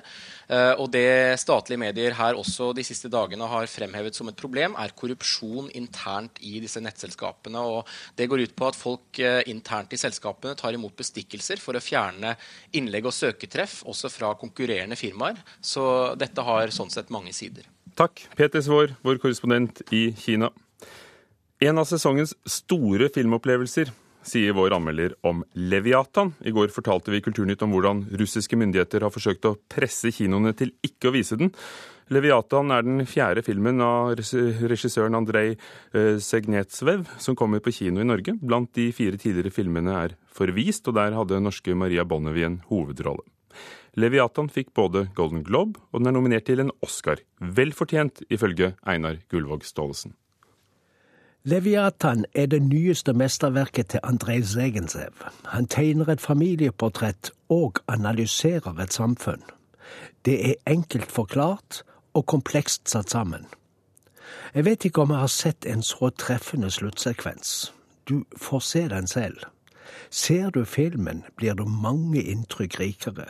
Eh, 0.54 0.76
og 0.78 0.94
det 0.94 1.34
statlige 1.42 1.82
medier 1.82 2.14
her 2.20 2.38
også 2.38 2.70
de 2.78 2.86
siste 2.86 3.10
dagene 3.10 3.50
har 3.50 3.66
fremhevet 3.74 4.14
som 4.14 4.30
et 4.30 4.38
problem, 4.38 4.78
er 4.78 4.94
korrupsjon 4.94 5.74
internt 5.74 6.38
i 6.46 6.62
disse 6.62 6.78
nettselskapene. 6.78 7.58
og 7.58 7.90
Det 8.14 8.30
går 8.30 8.46
ut 8.46 8.56
på 8.62 8.70
at 8.70 8.78
folk 8.78 9.24
eh, 9.26 9.42
internt 9.50 9.98
i 9.98 10.02
selskapene 10.06 10.54
tar 10.62 10.78
imot 10.78 10.94
bestikkelser 11.02 11.58
for 11.58 11.74
å 11.74 11.82
fjerne 11.82 12.19
fjerne 12.20 12.36
innlegg 12.76 13.08
og 13.08 13.14
søketreff 13.16 13.84
også 13.88 14.10
fra 14.12 14.34
konkurrerende 14.38 14.96
firmaer. 14.96 15.40
Så 15.62 16.16
dette 16.20 16.42
har 16.42 16.70
sånn 16.72 16.92
sett 16.92 17.10
mange 17.10 17.34
sider. 17.34 17.64
Takk, 17.96 18.28
Peter 18.36 18.62
Svår, 18.62 18.96
vår 19.04 19.20
korrespondent 19.20 19.82
i 19.92 20.14
Kina. 20.16 20.52
En 21.60 21.78
av 21.78 21.86
sesongens 21.86 22.36
store 22.48 23.10
filmopplevelser, 23.10 23.92
sier 24.24 24.54
vår 24.54 24.76
anmelder 24.76 25.16
om 25.24 25.42
Leviatan. 25.56 26.34
I 26.44 26.52
går 26.52 26.70
fortalte 26.76 27.12
vi 27.12 27.22
Kulturnytt 27.24 27.62
om 27.64 27.72
hvordan 27.72 28.04
russiske 28.20 28.58
myndigheter 28.60 29.02
har 29.02 29.12
forsøkt 29.12 29.48
å 29.48 29.56
presse 29.72 30.12
kinoene 30.12 30.54
til 30.54 30.74
ikke 30.86 31.10
å 31.10 31.16
vise 31.16 31.40
den. 31.40 31.54
Leviatan 32.10 32.72
er 32.74 32.86
den 32.86 33.04
fjerde 33.06 33.44
filmen 33.46 33.82
av 33.86 34.16
regissøren 34.18 35.18
Andrej 35.18 35.52
eh, 35.94 36.16
Segnetsvev 36.18 37.04
som 37.22 37.36
kommer 37.38 37.62
på 37.62 37.74
kino 37.76 38.02
i 38.02 38.08
Norge. 38.08 38.34
Blant 38.42 38.72
de 38.74 38.88
fire 38.98 39.20
tidligere 39.22 39.54
filmene 39.54 39.94
er 39.94 40.16
forvist, 40.34 40.88
og 40.90 40.98
der 40.98 41.14
hadde 41.14 41.42
norske 41.44 41.76
Maria 41.78 42.06
Bonnevie 42.10 42.48
en 42.50 42.64
hovedrolle. 42.72 43.28
Leviatan 44.00 44.50
fikk 44.50 44.72
både 44.78 45.08
Golden 45.18 45.44
Globe 45.46 45.82
og 45.92 46.02
den 46.02 46.10
er 46.10 46.16
nominert 46.16 46.48
til 46.50 46.64
en 46.64 46.72
Oscar. 46.86 47.22
Vel 47.38 47.76
fortjent, 47.78 48.24
ifølge 48.30 48.74
Einar 48.88 49.20
Gullvåg 49.30 49.66
Staalesen. 49.68 50.16
Leviatan 51.46 52.26
er 52.34 52.50
det 52.52 52.62
nyeste 52.66 53.14
mesterverket 53.14 53.94
til 53.94 54.02
Andrej 54.04 54.42
Zegentsev. 54.50 55.14
Han 55.54 55.70
tegner 55.70 56.10
et 56.10 56.22
familieportrett 56.22 57.32
og 57.54 57.80
analyserer 57.88 58.82
et 58.82 58.98
samfunn. 58.98 59.46
Det 60.26 60.36
er 60.50 60.60
enkelt 60.68 61.12
forklart 61.12 61.84
og 62.14 62.26
komplekst 62.26 62.90
satt 62.90 63.10
sammen. 63.10 63.46
Jeg 64.54 64.66
vet 64.66 64.86
ikke 64.86 65.02
om 65.02 65.14
jeg 65.14 65.20
har 65.20 65.34
sett 65.34 65.66
en 65.66 65.84
så 65.86 66.10
treffende 66.10 66.72
sluttsekvens. 66.72 67.74
Du 68.10 68.24
får 68.38 68.60
se 68.66 68.88
den 68.90 69.08
selv. 69.08 69.46
Ser 70.10 70.50
du 70.50 70.66
filmen, 70.66 71.24
blir 71.38 71.54
du 71.54 71.66
mange 71.66 72.22
inntrykk 72.22 72.80
rikere. 72.80 73.30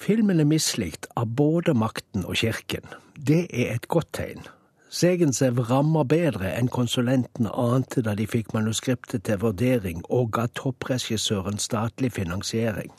Filmen 0.00 0.40
er 0.40 0.48
mislikt 0.48 1.06
av 1.16 1.28
både 1.36 1.74
makten 1.76 2.24
og 2.24 2.36
kirken. 2.40 2.86
Det 3.16 3.46
er 3.52 3.74
et 3.74 3.88
godt 3.88 4.12
tegn. 4.16 4.46
Segensev 4.90 5.60
rammer 5.68 6.04
bedre 6.08 6.50
enn 6.56 6.68
konsulenten 6.72 7.46
ante 7.46 8.02
da 8.02 8.16
de 8.18 8.26
fikk 8.26 8.54
manuskriptet 8.56 9.22
til 9.28 9.38
vurdering 9.44 10.02
og 10.08 10.32
ga 10.34 10.48
toppregissøren 10.58 11.60
statlig 11.62 12.12
finansiering. 12.16 12.90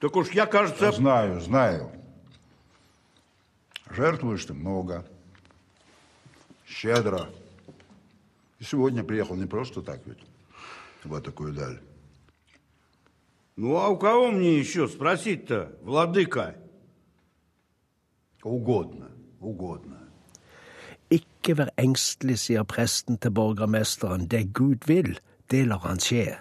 Так 0.00 0.16
уж 0.16 0.30
я, 0.30 0.46
кажется... 0.46 0.92
Знаю, 0.92 1.40
знаю. 1.40 1.92
Жертвуешь 3.90 4.44
ты 4.44 4.54
много. 4.54 5.06
Щедро. 6.66 7.28
И 8.58 8.64
сегодня 8.64 9.04
приехал 9.04 9.36
не 9.36 9.46
просто 9.46 9.82
так 9.82 10.00
ведь, 10.06 10.18
в 11.04 11.20
такую 11.20 11.52
даль. 11.52 11.80
Ну, 13.56 13.76
а 13.76 13.88
у 13.88 13.98
кого 13.98 14.30
мне 14.30 14.58
еще 14.58 14.88
спросить-то, 14.88 15.76
владыка? 15.82 16.56
Угодно, 18.42 19.10
угодно. 19.38 19.98
Ikke 21.10 21.56
vær 21.58 21.72
engstelig, 21.76 22.38
sier 22.38 22.62
presten 22.64 23.18
til 23.18 23.32
borgermesteren. 23.34 24.28
Det 24.30 24.52
Gud 24.54 24.86
vil, 24.86 25.18
det 25.50 25.66
lar 25.66 25.82
han 25.82 25.98
skje. 25.98 26.38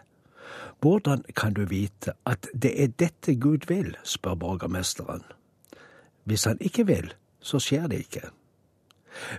Hvordan 0.79 1.23
kan 1.35 1.53
du 1.53 1.65
vite 1.65 2.13
at 2.25 2.47
det 2.53 2.71
er 2.83 2.87
dette 2.87 3.35
Gud 3.35 3.67
vil, 3.67 3.95
spør 4.03 4.35
borgermesteren. 4.35 5.23
Hvis 6.23 6.43
han 6.43 6.57
ikke 6.61 6.85
vil, 6.87 7.13
så 7.39 7.59
skjer 7.59 7.87
det 7.87 7.97
ikke. 8.05 8.29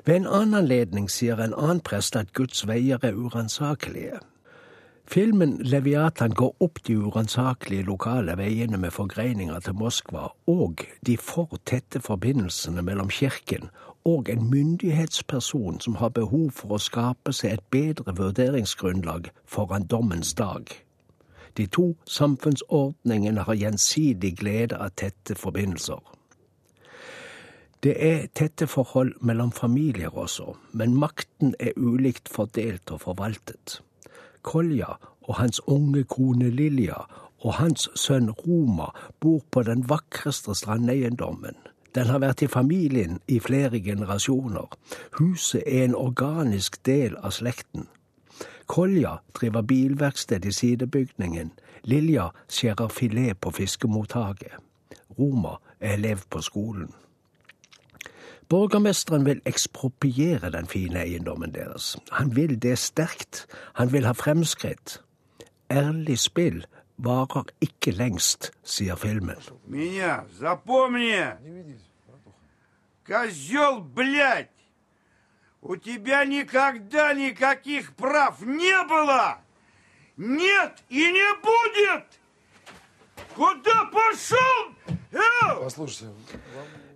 Ved 0.05 0.17
en 0.17 0.27
annen 0.27 0.55
anledning 0.55 1.11
sier 1.11 1.41
en 1.41 1.55
annen 1.55 1.81
prest 1.81 2.17
at 2.17 2.33
Guds 2.33 2.67
veier 2.69 2.99
er 3.03 3.15
uransakelige. 3.15 4.19
Filmen 5.11 5.57
Leviatan 5.67 6.31
går 6.31 6.57
opp 6.61 6.79
de 6.87 6.99
uransakelige 6.99 7.83
lokale 7.83 8.37
veiene 8.39 8.79
med 8.79 8.91
forgreininger 8.95 9.61
til 9.61 9.75
Moskva 9.75 10.29
og 10.47 10.85
de 11.07 11.17
for 11.17 11.59
tette 11.67 12.01
forbindelsene 12.01 12.83
mellom 12.83 13.09
kirken 13.09 13.71
og 14.05 14.31
en 14.31 14.51
myndighetsperson 14.51 15.81
som 15.81 15.97
har 15.99 16.15
behov 16.15 16.51
for 16.51 16.77
å 16.77 16.83
skape 16.83 17.33
seg 17.33 17.57
et 17.57 17.67
bedre 17.75 18.15
vurderingsgrunnlag 18.17 19.33
foran 19.47 19.89
dommens 19.91 20.35
dag. 20.35 20.71
De 21.57 21.67
to 21.67 21.97
samfunnsordningene 22.07 23.45
har 23.47 23.59
gjensidig 23.59 24.37
glede 24.39 24.79
av 24.79 24.95
tette 24.97 25.35
forbindelser. 25.35 26.01
Det 27.83 27.95
er 27.97 28.27
tette 28.37 28.67
forhold 28.69 29.15
mellom 29.25 29.53
familier 29.53 30.13
også, 30.13 30.53
men 30.73 30.99
makten 31.01 31.55
er 31.59 31.73
ulikt 31.77 32.29
fordelt 32.29 32.91
og 32.91 33.01
forvaltet. 33.01 33.81
Kolja 34.43 34.99
og 35.23 35.35
hans 35.39 35.61
unge 35.67 36.05
kone 36.05 36.51
Lilja 36.51 36.99
og 37.41 37.55
hans 37.57 37.89
sønn 37.97 38.31
Roma 38.31 38.91
bor 39.21 39.41
på 39.51 39.63
den 39.63 39.87
vakreste 39.89 40.55
strandeiendommen. 40.55 41.57
Den 41.95 42.07
har 42.07 42.21
vært 42.23 42.43
i 42.43 42.51
familien 42.51 43.19
i 43.29 43.41
flere 43.41 43.81
generasjoner. 43.81 44.69
Huset 45.19 45.63
er 45.67 45.89
en 45.89 45.97
organisk 45.99 46.79
del 46.87 47.17
av 47.17 47.33
slekten. 47.35 47.89
Kolja 48.70 49.18
driver 49.34 49.62
bilverksted 49.62 50.46
i 50.46 50.52
sidebygningen. 50.52 51.52
Lilja 51.84 52.30
skjærer 52.48 52.88
filet 52.88 53.38
på 53.38 53.52
fiskemottaket. 53.52 54.56
Roma 55.20 55.58
er 55.80 55.94
elev 55.94 56.26
på 56.30 56.42
skolen. 56.42 56.94
Borgermesteren 58.50 59.26
vil 59.26 59.42
ekspropriere 59.46 60.52
den 60.54 60.68
fine 60.68 61.02
eiendommen 61.02 61.54
deres. 61.54 61.96
Han 62.12 62.36
vil 62.36 62.62
det 62.62 62.78
sterkt. 62.78 63.46
Han 63.74 63.94
vil 63.94 64.06
ha 64.06 64.14
fremskritt. 64.14 65.02
Ærlig 65.72 66.20
spill 66.20 66.66
varer 66.98 67.50
ikke 67.62 67.92
lengst, 67.92 68.52
sier 68.64 68.96
filmen. 68.96 69.42
Меня, 69.68 70.24
запомни! 70.40 71.16
Козел, 73.08 73.82
блядь! 73.96 74.50
У 75.62 75.76
тебя 75.76 76.26
никогда 76.26 77.14
никаких 77.14 77.96
прав 77.96 78.42
не 78.42 78.84
было! 78.88 79.40
Нет 80.18 80.84
и 80.90 81.12
не 81.12 81.34
будет! 81.42 82.06
Куда 83.36 83.86
пошел? 83.86 84.76
Послушайте, 85.64 86.14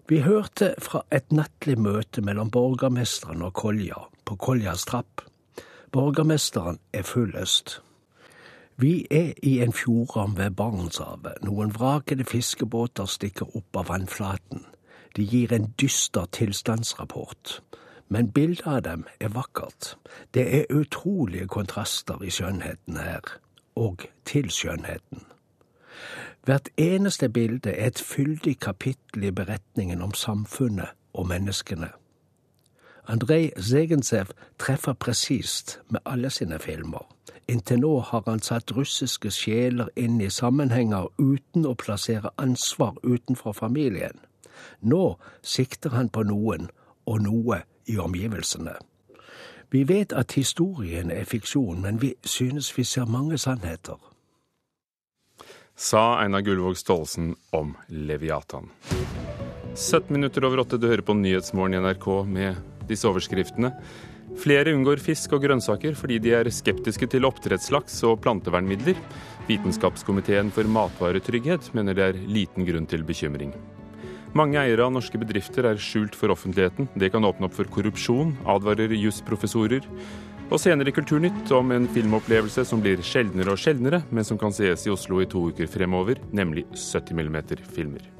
vi 0.07 0.19
hørte 0.19 0.75
fra 0.79 1.03
et 1.11 1.31
nattlig 1.31 1.77
møte 1.79 2.21
mellom 2.21 2.49
borgermesteren 2.51 3.41
og 3.45 3.53
Kolja 3.53 4.07
på 4.25 4.35
Koljas 4.35 4.85
trapp. 4.85 5.21
Borgermesteren 5.91 6.79
er 6.93 7.03
full 7.03 7.35
øst. 7.35 7.81
Vi 8.77 9.07
er 9.11 9.33
i 9.43 9.59
en 9.61 9.73
fjordarm 9.73 10.37
ved 10.37 10.51
Barentshavet. 10.51 11.43
Noen 11.43 11.73
vrakede 11.75 12.23
fiskebåter 12.23 13.05
stikker 13.05 13.55
opp 13.57 13.75
av 13.75 13.89
vannflaten. 13.89 14.63
De 15.15 15.25
gir 15.25 15.53
en 15.53 15.73
dyster 15.81 16.29
tilstandsrapport. 16.31 17.59
Men 18.08 18.30
bildet 18.32 18.66
av 18.66 18.82
dem 18.82 19.06
er 19.20 19.28
vakkert. 19.28 19.96
Det 20.34 20.44
er 20.60 20.74
utrolige 20.74 21.46
kontraster 21.46 22.22
i 22.22 22.30
skjønnheten 22.30 22.96
her. 22.96 23.38
Og 23.76 24.06
til 24.24 24.50
skjønnheten. 24.50 25.24
Hvert 26.44 26.68
eneste 26.76 27.28
bilde 27.28 27.70
er 27.70 27.86
et 27.86 27.98
fyldig 27.98 28.58
kapittel 28.60 29.24
i 29.24 29.30
beretningen 29.30 30.02
om 30.02 30.14
samfunnet 30.14 30.88
og 31.12 31.26
menneskene. 31.28 31.88
Andrej 33.08 33.50
Zegentsev 33.60 34.26
treffer 34.58 34.92
presist 34.92 35.80
med 35.88 36.00
alle 36.06 36.30
sine 36.30 36.58
filmer. 36.58 37.08
Inntil 37.48 37.80
nå 37.80 37.98
har 38.00 38.22
han 38.26 38.40
satt 38.40 38.72
russiske 38.72 39.30
sjeler 39.30 39.88
inn 39.96 40.20
i 40.20 40.30
sammenhenger 40.32 41.10
uten 41.18 41.66
å 41.68 41.74
plassere 41.76 42.32
ansvar 42.40 42.96
utenfor 43.02 43.52
familien. 43.52 44.16
Nå 44.80 45.18
sikter 45.42 45.92
han 45.92 46.08
på 46.08 46.22
noen, 46.24 46.70
og 47.06 47.22
noe 47.22 47.62
i 47.86 47.98
omgivelsene. 47.98 48.74
Vi 49.70 49.84
vet 49.88 50.12
at 50.12 50.32
historien 50.32 51.10
er 51.10 51.24
fiksjon, 51.24 51.80
men 51.82 52.00
vi 52.00 52.14
synes 52.24 52.70
vi 52.78 52.84
ser 52.84 53.10
mange 53.10 53.38
sannheter 53.38 53.98
sa 55.76 56.20
Einar 56.22 56.40
Gullvåg 56.40 56.76
Staalesen 56.76 57.34
om 57.50 57.74
Leviatan. 57.88 58.70
17 59.74 60.12
minutter 60.12 60.44
over 60.44 60.58
åtte, 60.58 60.78
du 60.78 60.86
hører 60.86 61.02
på 61.02 61.14
Nyhetsmorgen 61.18 61.74
i 61.74 61.82
NRK 61.82 62.06
med 62.30 62.86
disse 62.88 63.08
overskriftene. 63.10 63.72
Flere 64.38 64.72
unngår 64.74 65.02
fisk 65.02 65.34
og 65.34 65.42
grønnsaker 65.44 65.98
fordi 65.98 66.20
de 66.22 66.34
er 66.38 66.50
skeptiske 66.50 67.08
til 67.10 67.26
oppdrettslaks 67.26 68.00
og 68.06 68.20
plantevernmidler. 68.22 68.98
Vitenskapskomiteen 69.50 70.54
for 70.54 70.70
matvaretrygghet 70.70 71.72
mener 71.74 71.98
det 71.98 72.06
er 72.06 72.22
liten 72.22 72.66
grunn 72.66 72.86
til 72.90 73.06
bekymring. 73.06 73.52
Mange 74.34 74.58
eiere 74.58 74.82
av 74.82 74.90
norske 74.90 75.18
bedrifter 75.22 75.68
er 75.68 75.78
skjult 75.78 76.16
for 76.18 76.32
offentligheten. 76.34 76.88
Det 76.98 77.12
kan 77.14 77.22
åpne 77.22 77.46
opp 77.46 77.54
for 77.54 77.70
korrupsjon, 77.70 78.32
advarer 78.50 78.90
jusprofessorer. 78.98 79.86
Og 80.50 80.58
senere 80.58 80.90
i 80.90 80.96
Kulturnytt 80.96 81.52
om 81.54 81.70
en 81.70 81.86
filmopplevelse 81.94 82.66
som 82.66 82.82
blir 82.82 82.98
sjeldnere 83.06 83.54
og 83.54 83.62
sjeldnere, 83.62 84.02
men 84.10 84.26
som 84.26 84.40
kan 84.40 84.52
sees 84.54 84.88
i 84.88 84.92
Oslo 84.92 85.22
i 85.22 85.28
to 85.30 85.46
uker 85.54 85.70
fremover, 85.70 86.18
nemlig 86.34 86.66
70 86.74 87.14
mm-filmer. 87.14 88.13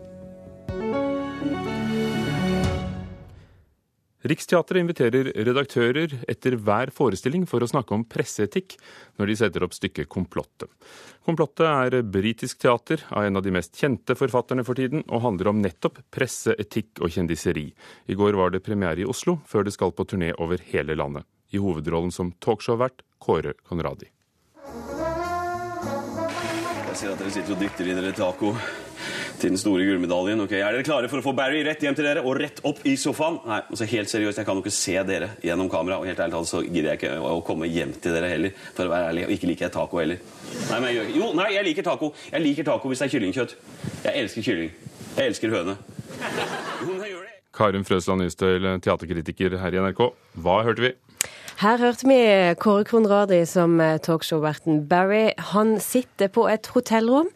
Riksteatret 4.25 4.81
inviterer 4.81 5.29
redaktører 5.45 6.15
etter 6.33 6.55
hver 6.57 6.89
forestilling 6.97 7.43
for 7.45 7.61
å 7.61 7.69
snakke 7.69 7.93
om 7.93 8.07
presseetikk 8.09 8.79
når 9.21 9.29
de 9.29 9.35
setter 9.37 9.67
opp 9.67 9.75
stykket 9.77 10.09
Komplottet. 10.09 10.71
Komplottet 11.29 11.67
er 11.69 11.99
britisk 12.09 12.63
teater 12.65 13.05
av 13.13 13.27
en 13.29 13.37
av 13.37 13.45
de 13.45 13.53
mest 13.53 13.77
kjente 13.77 14.17
forfatterne 14.17 14.65
for 14.65 14.81
tiden, 14.81 15.05
og 15.13 15.27
handler 15.27 15.51
om 15.53 15.61
nettopp 15.61 16.01
presse, 16.15 16.57
etikk 16.57 17.03
og 17.05 17.13
kjendiseri. 17.13 17.67
I 18.09 18.17
går 18.17 18.41
var 18.41 18.55
det 18.55 18.63
premiere 18.65 19.05
i 19.05 19.09
Oslo, 19.09 19.37
før 19.45 19.69
det 19.69 19.75
skal 19.77 19.93
på 19.93 20.09
turné 20.09 20.33
over 20.41 20.63
hele 20.73 20.97
landet. 20.97 21.29
I 21.53 21.61
hovedrollen 21.61 22.13
som 22.13 22.33
talkshow-vert 22.41 23.05
Kåre 23.21 23.53
Conradi. 23.69 24.09
Jeg 26.89 26.97
ser 26.97 27.13
at 27.13 27.21
dere 27.21 27.35
sitter 27.35 27.57
og 27.57 27.61
dytter 27.61 27.91
i 27.91 27.99
dere 28.01 28.17
taco 28.17 28.55
til 29.45 29.53
den 29.53 29.61
store 29.61 29.85
gullmedaljen. 29.85 30.41
Ok, 30.45 30.53
Er 30.57 30.73
dere 30.73 30.85
klare 30.87 31.09
for 31.13 31.21
å 31.21 31.25
få 31.25 31.35
Barry 31.37 31.61
rett 31.67 31.83
hjem 31.85 31.97
til 31.99 32.07
dere 32.07 32.23
og 32.25 32.39
rett 32.41 32.63
opp 32.65 32.81
i 32.89 32.95
sofaen? 33.01 33.37
Nei, 33.45 33.61
altså 33.69 33.89
helt 33.91 34.09
seriøst, 34.09 34.39
Jeg 34.41 34.47
kan 34.49 34.57
jo 34.57 34.63
ikke 34.65 34.73
se 34.73 34.95
dere 35.05 35.29
gjennom 35.45 35.69
kamera, 35.73 35.99
og 36.01 36.09
helt 36.09 36.19
ærlig 36.19 36.33
talt 36.33 36.49
så 36.49 36.63
gidder 36.65 36.95
jeg 36.95 37.01
ikke 37.03 37.19
å 37.21 37.43
komme 37.45 37.69
hjem 37.69 37.93
til 38.01 38.17
dere 38.17 38.31
heller. 38.33 38.55
for 38.75 38.87
å 38.87 38.95
være 38.95 39.11
ærlig, 39.13 39.27
Og 39.27 39.35
ikke 39.37 39.51
liker 39.51 39.67
jeg 39.67 39.73
taco 39.77 39.99
heller. 40.01 40.19
Nei, 40.71 40.81
men 40.81 40.89
jeg 40.89 40.97
gjør, 40.97 41.17
Jo, 41.17 41.33
nei, 41.35 41.51
jeg 41.53 41.65
liker 41.65 41.83
taco. 41.83 42.15
Jeg 42.33 42.41
liker 42.43 42.65
taco 42.65 42.89
hvis 42.89 42.99
det 42.99 43.07
er 43.07 43.19
kyllingkjøtt. 43.19 43.55
Jeg 44.05 44.23
elsker 44.25 44.43
kylling. 44.43 44.71
Jeg 45.17 45.27
elsker 45.27 45.51
høne. 45.51 45.77
Karin 47.55 47.85
Frøsland 47.85 48.25
Nystøyl, 48.25 48.81
teaterkritiker 48.81 49.59
her 49.61 49.75
i 49.75 49.79
NRK. 49.79 50.01
Hva 50.41 50.63
hørte 50.65 50.81
vi? 50.83 50.95
Her 51.61 51.79
hørte 51.79 52.09
vi 52.11 52.17
Kåre 52.59 52.83
Kronradi 52.89 53.45
som 53.47 53.77
eh, 53.81 54.01
talkshow-verten 54.03 54.81
Barry. 54.91 55.29
Han 55.53 55.77
sitter 55.81 56.27
på 56.35 56.49
et 56.51 56.67
hotellrom, 56.75 57.29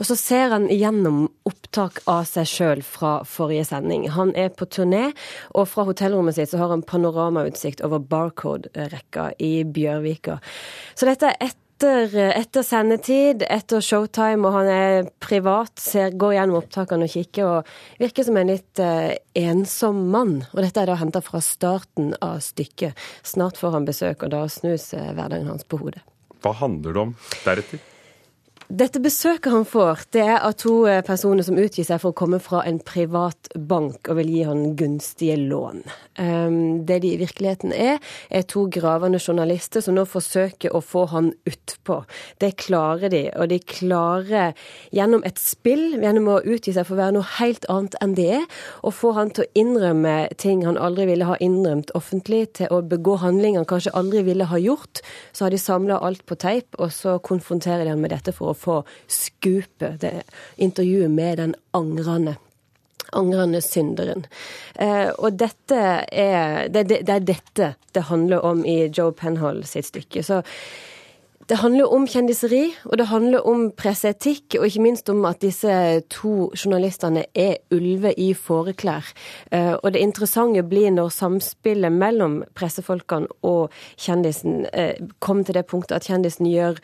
og 0.00 0.08
så 0.08 0.16
ser 0.16 0.54
han 0.54 0.64
gjennom 0.72 1.26
opptak 1.48 2.00
av 2.08 2.24
seg 2.30 2.48
sjøl 2.48 2.82
fra 2.86 3.18
forrige 3.28 3.66
sending. 3.68 4.08
Han 4.16 4.32
er 4.32 4.48
på 4.56 4.64
turné, 4.72 5.10
og 5.52 5.68
fra 5.68 5.84
hotellrommet 5.90 6.38
sitt 6.38 6.54
så 6.54 6.62
har 6.62 6.72
han 6.72 6.86
panoramautsikt 6.88 7.84
over 7.84 8.00
Barcode-rekka 8.00 9.34
i 9.44 9.52
Bjørvika. 9.68 10.40
Så 10.96 11.10
dette 11.10 11.34
er 11.34 11.50
ett 11.50 11.60
etter, 11.76 12.14
etter, 12.32 12.62
sendetid, 12.64 13.42
etter 13.52 13.82
showtime, 13.84 14.46
og 14.48 14.54
han 14.54 14.68
er 14.70 15.08
privat, 15.20 15.74
ser, 15.76 16.14
går 16.16 16.32
gjennom 16.38 16.60
opptakene 16.62 17.04
og 17.04 17.12
kikker, 17.12 17.44
og 17.44 18.00
virker 18.00 18.24
som 18.24 18.38
en 18.40 18.48
litt 18.48 18.80
uh, 18.80 19.12
ensom 19.36 20.06
mann. 20.12 20.38
Og 20.54 20.62
dette 20.64 20.80
er 20.80 20.88
da 20.88 20.96
henta 20.96 21.20
fra 21.20 21.42
starten 21.44 22.14
av 22.24 22.40
stykket. 22.40 22.96
Snart 23.26 23.60
får 23.60 23.76
han 23.76 23.88
besøk, 23.88 24.24
og 24.24 24.32
da 24.32 24.46
snus 24.48 24.94
uh, 24.96 25.12
hverdagen 25.12 25.50
hans 25.52 25.68
på 25.68 25.82
hodet. 25.82 26.00
Hva 26.40 26.54
handler 26.56 26.96
det 26.96 27.04
om 27.04 27.14
deretter? 27.44 27.84
Dette 28.66 28.98
besøket 28.98 29.52
han 29.52 29.62
får, 29.62 30.00
det 30.10 30.24
er 30.24 30.40
av 30.42 30.56
to 30.58 30.72
eh, 30.90 30.98
personer 31.06 31.44
som 31.46 31.54
utgir 31.54 31.86
seg 31.86 32.00
for 32.02 32.10
å 32.10 32.16
komme 32.18 32.40
fra 32.42 32.64
en 32.66 32.80
privat 32.82 33.46
bank 33.54 34.08
og 34.10 34.18
vil 34.18 34.32
gi 34.32 34.40
han 34.42 34.72
gunstige 34.74 35.36
lån. 35.38 35.84
Ehm, 36.18 36.56
det 36.88 36.96
de 37.04 37.12
i 37.14 37.20
virkeligheten 37.20 37.70
er, 37.70 38.00
er 38.26 38.42
to 38.50 38.64
gravende 38.74 39.20
journalister 39.22 39.84
som 39.84 39.94
nå 39.94 40.02
forsøker 40.10 40.74
å 40.74 40.80
få 40.82 41.04
han 41.12 41.28
utpå. 41.46 42.00
Det 42.42 42.56
klarer 42.64 43.12
de, 43.12 43.20
og 43.38 43.52
de 43.52 43.60
klarer 43.62 44.56
gjennom 44.90 45.22
et 45.28 45.38
spill, 45.38 46.00
gjennom 46.02 46.32
å 46.34 46.40
utgi 46.42 46.74
seg 46.74 46.88
for 46.88 46.96
å 46.96 47.02
være 47.04 47.16
noe 47.20 47.30
helt 47.36 47.70
annet 47.70 47.94
enn 48.02 48.18
det 48.18 48.28
er, 48.40 48.50
å 48.82 48.90
få 48.90 49.14
han 49.14 49.30
til 49.30 49.46
å 49.46 49.50
innrømme 49.62 50.16
ting 50.42 50.66
han 50.66 50.80
aldri 50.80 51.06
ville 51.12 51.30
ha 51.30 51.38
innrømt 51.38 51.94
offentlig, 51.94 52.48
til 52.58 52.74
å 52.74 52.82
begå 52.82 53.20
handlinger 53.22 53.62
han 53.62 53.70
kanskje 53.76 53.94
aldri 53.94 54.26
ville 54.26 54.50
ha 54.50 54.58
gjort. 54.58 55.04
Så 55.30 55.46
har 55.46 55.54
de 55.54 55.62
samla 55.62 56.02
alt 56.02 56.26
på 56.26 56.34
teip, 56.34 56.74
og 56.82 56.90
så 56.90 57.20
konfronterer 57.22 57.86
de 57.86 57.94
han 57.94 58.02
med 58.02 58.10
dette 58.16 58.34
for 58.34 58.50
å 58.50 58.55
få 58.58 58.80
skupe 59.06 59.94
det 60.02 60.24
intervjuet 60.56 61.10
med 61.10 61.38
den 61.42 61.54
angrende 61.76 62.36
angrende 63.12 63.60
synderen. 63.62 64.26
Eh, 64.74 65.08
og 65.08 65.38
dette 65.38 65.78
er 66.10 66.68
det, 66.68 66.88
det, 66.90 67.00
det, 67.06 67.14
er 67.14 67.28
dette 67.28 67.68
det 67.94 68.08
handler 68.10 68.44
om 68.44 68.64
i 68.66 68.88
Joe 68.90 69.14
Penhall 69.14 69.62
sitt 69.68 69.86
stykke. 69.92 70.24
Så 70.26 70.42
det 71.46 71.60
handler 71.60 71.92
om 71.94 72.06
kjendiseri, 72.10 72.72
og 72.90 72.96
det 72.98 73.06
handler 73.06 73.44
om 73.46 73.68
presseetikk, 73.78 74.56
og 74.58 74.66
ikke 74.66 74.82
minst 74.82 75.10
om 75.12 75.22
at 75.28 75.38
disse 75.44 75.70
to 76.10 76.48
journalistene 76.58 77.22
er 77.38 77.60
ulver 77.70 78.16
i 78.18 78.32
fåreklær. 78.34 79.12
Eh, 79.54 79.74
og 79.76 79.92
det 79.94 80.02
interessante 80.02 80.64
blir 80.66 80.90
når 80.90 81.12
samspillet 81.14 81.94
mellom 81.94 82.40
pressefolkene 82.58 83.30
og 83.46 83.74
kjendisen 83.94 84.64
eh, 84.72 84.98
kommer 85.22 85.46
til 85.46 85.58
det 85.60 85.66
punktet 85.70 86.00
at 86.00 86.08
kjendisen 86.10 86.50
gjør, 86.50 86.80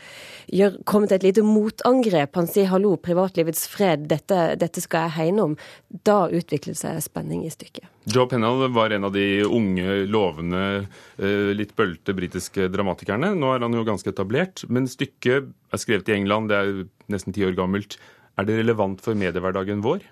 gjør, 0.47 0.79
kommer 0.87 1.11
til 1.11 1.19
et 1.19 1.27
lite 1.31 1.47
motangrep. 1.47 2.39
Han 2.39 2.47
sier 2.47 2.71
'hallo, 2.71 2.95
privatlivets 2.97 3.67
fred, 3.67 4.07
dette, 4.07 4.55
dette 4.63 4.81
skal 4.81 5.09
jeg 5.09 5.17
hegne 5.19 5.43
om'. 5.43 5.59
Da 6.07 6.29
utvikler 6.31 6.79
seg 6.79 7.03
spenning 7.03 7.43
i 7.47 7.51
stykket. 7.51 7.91
Joe 8.05 8.27
Pennell 8.27 8.67
var 8.75 8.91
en 8.91 9.05
av 9.05 9.13
de 9.15 9.45
unge, 9.47 10.07
lovende, 10.11 10.87
eh, 11.19 11.53
litt 11.55 11.77
bølte 11.77 12.15
britiske 12.15 12.67
dramatikerne. 12.69 13.31
Nå 13.39 13.55
er 13.55 13.63
han 13.63 13.73
jo 13.73 13.85
ganske 13.87 14.11
etablert, 14.11 14.52
men 14.69 14.89
stykket 14.91 15.53
er 15.73 15.81
skrevet 15.81 16.11
i 16.11 16.17
England, 16.17 16.51
det 16.53 16.59
er 16.59 16.83
nesten 17.13 17.35
ti 17.37 17.45
år 17.47 17.57
gammelt. 17.59 17.99
Er 18.39 18.49
det 18.49 18.59
relevant 18.63 19.03
for 19.05 19.19
mediehverdagen 19.19 19.85
vår? 19.85 20.05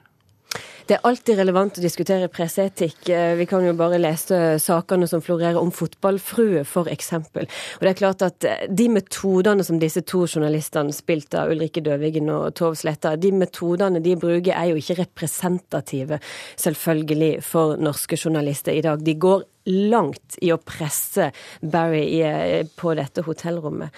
Det 0.90 0.96
er 0.96 1.07
alltid 1.07 1.38
relevant 1.38 1.76
å 1.79 1.83
diskutere 1.85 2.26
presseetikk. 2.35 3.05
Eh, 3.14 3.37
vi 3.38 3.44
kan 3.46 3.62
jo 3.62 3.76
bare 3.79 4.00
lese 4.00 4.57
sakene 4.59 5.07
som 5.07 5.22
florerer 5.22 5.61
om 5.61 5.70
fotballfrue, 5.70 6.64
f.eks. 6.64 7.12
Og 7.14 7.85
det 7.85 7.92
er 7.92 7.98
klart 8.00 8.24
at 8.26 8.46
eh, 8.48 8.64
de 8.66 8.88
metodene 8.90 9.62
som 9.62 9.79
disse 9.79 10.03
to 10.03 10.24
journalistene, 10.24 10.90
spilt 10.90 11.37
av 11.38 11.53
Ulrikke 11.55 11.85
Døvigen 11.87 12.33
og 12.35 12.57
Tov 12.59 12.74
Sletta, 12.81 13.14
de 13.14 13.31
metodene 13.31 14.03
de 14.03 14.16
bruker 14.18 14.50
er 14.50 14.72
jo 14.72 14.81
ikke 14.83 14.98
representative, 15.05 16.18
selvfølgelig, 16.59 17.37
for 17.46 17.79
norske 17.79 18.18
journalister 18.18 18.74
i 18.74 18.83
dag. 18.83 19.07
De 19.07 19.14
går 19.14 19.46
langt 19.68 20.38
i 20.40 20.53
å 20.53 20.59
presse 20.62 21.31
Barry 21.61 22.03
i, 22.20 22.64
på 22.77 22.94
dette 22.99 23.25
hotellrommet. 23.27 23.92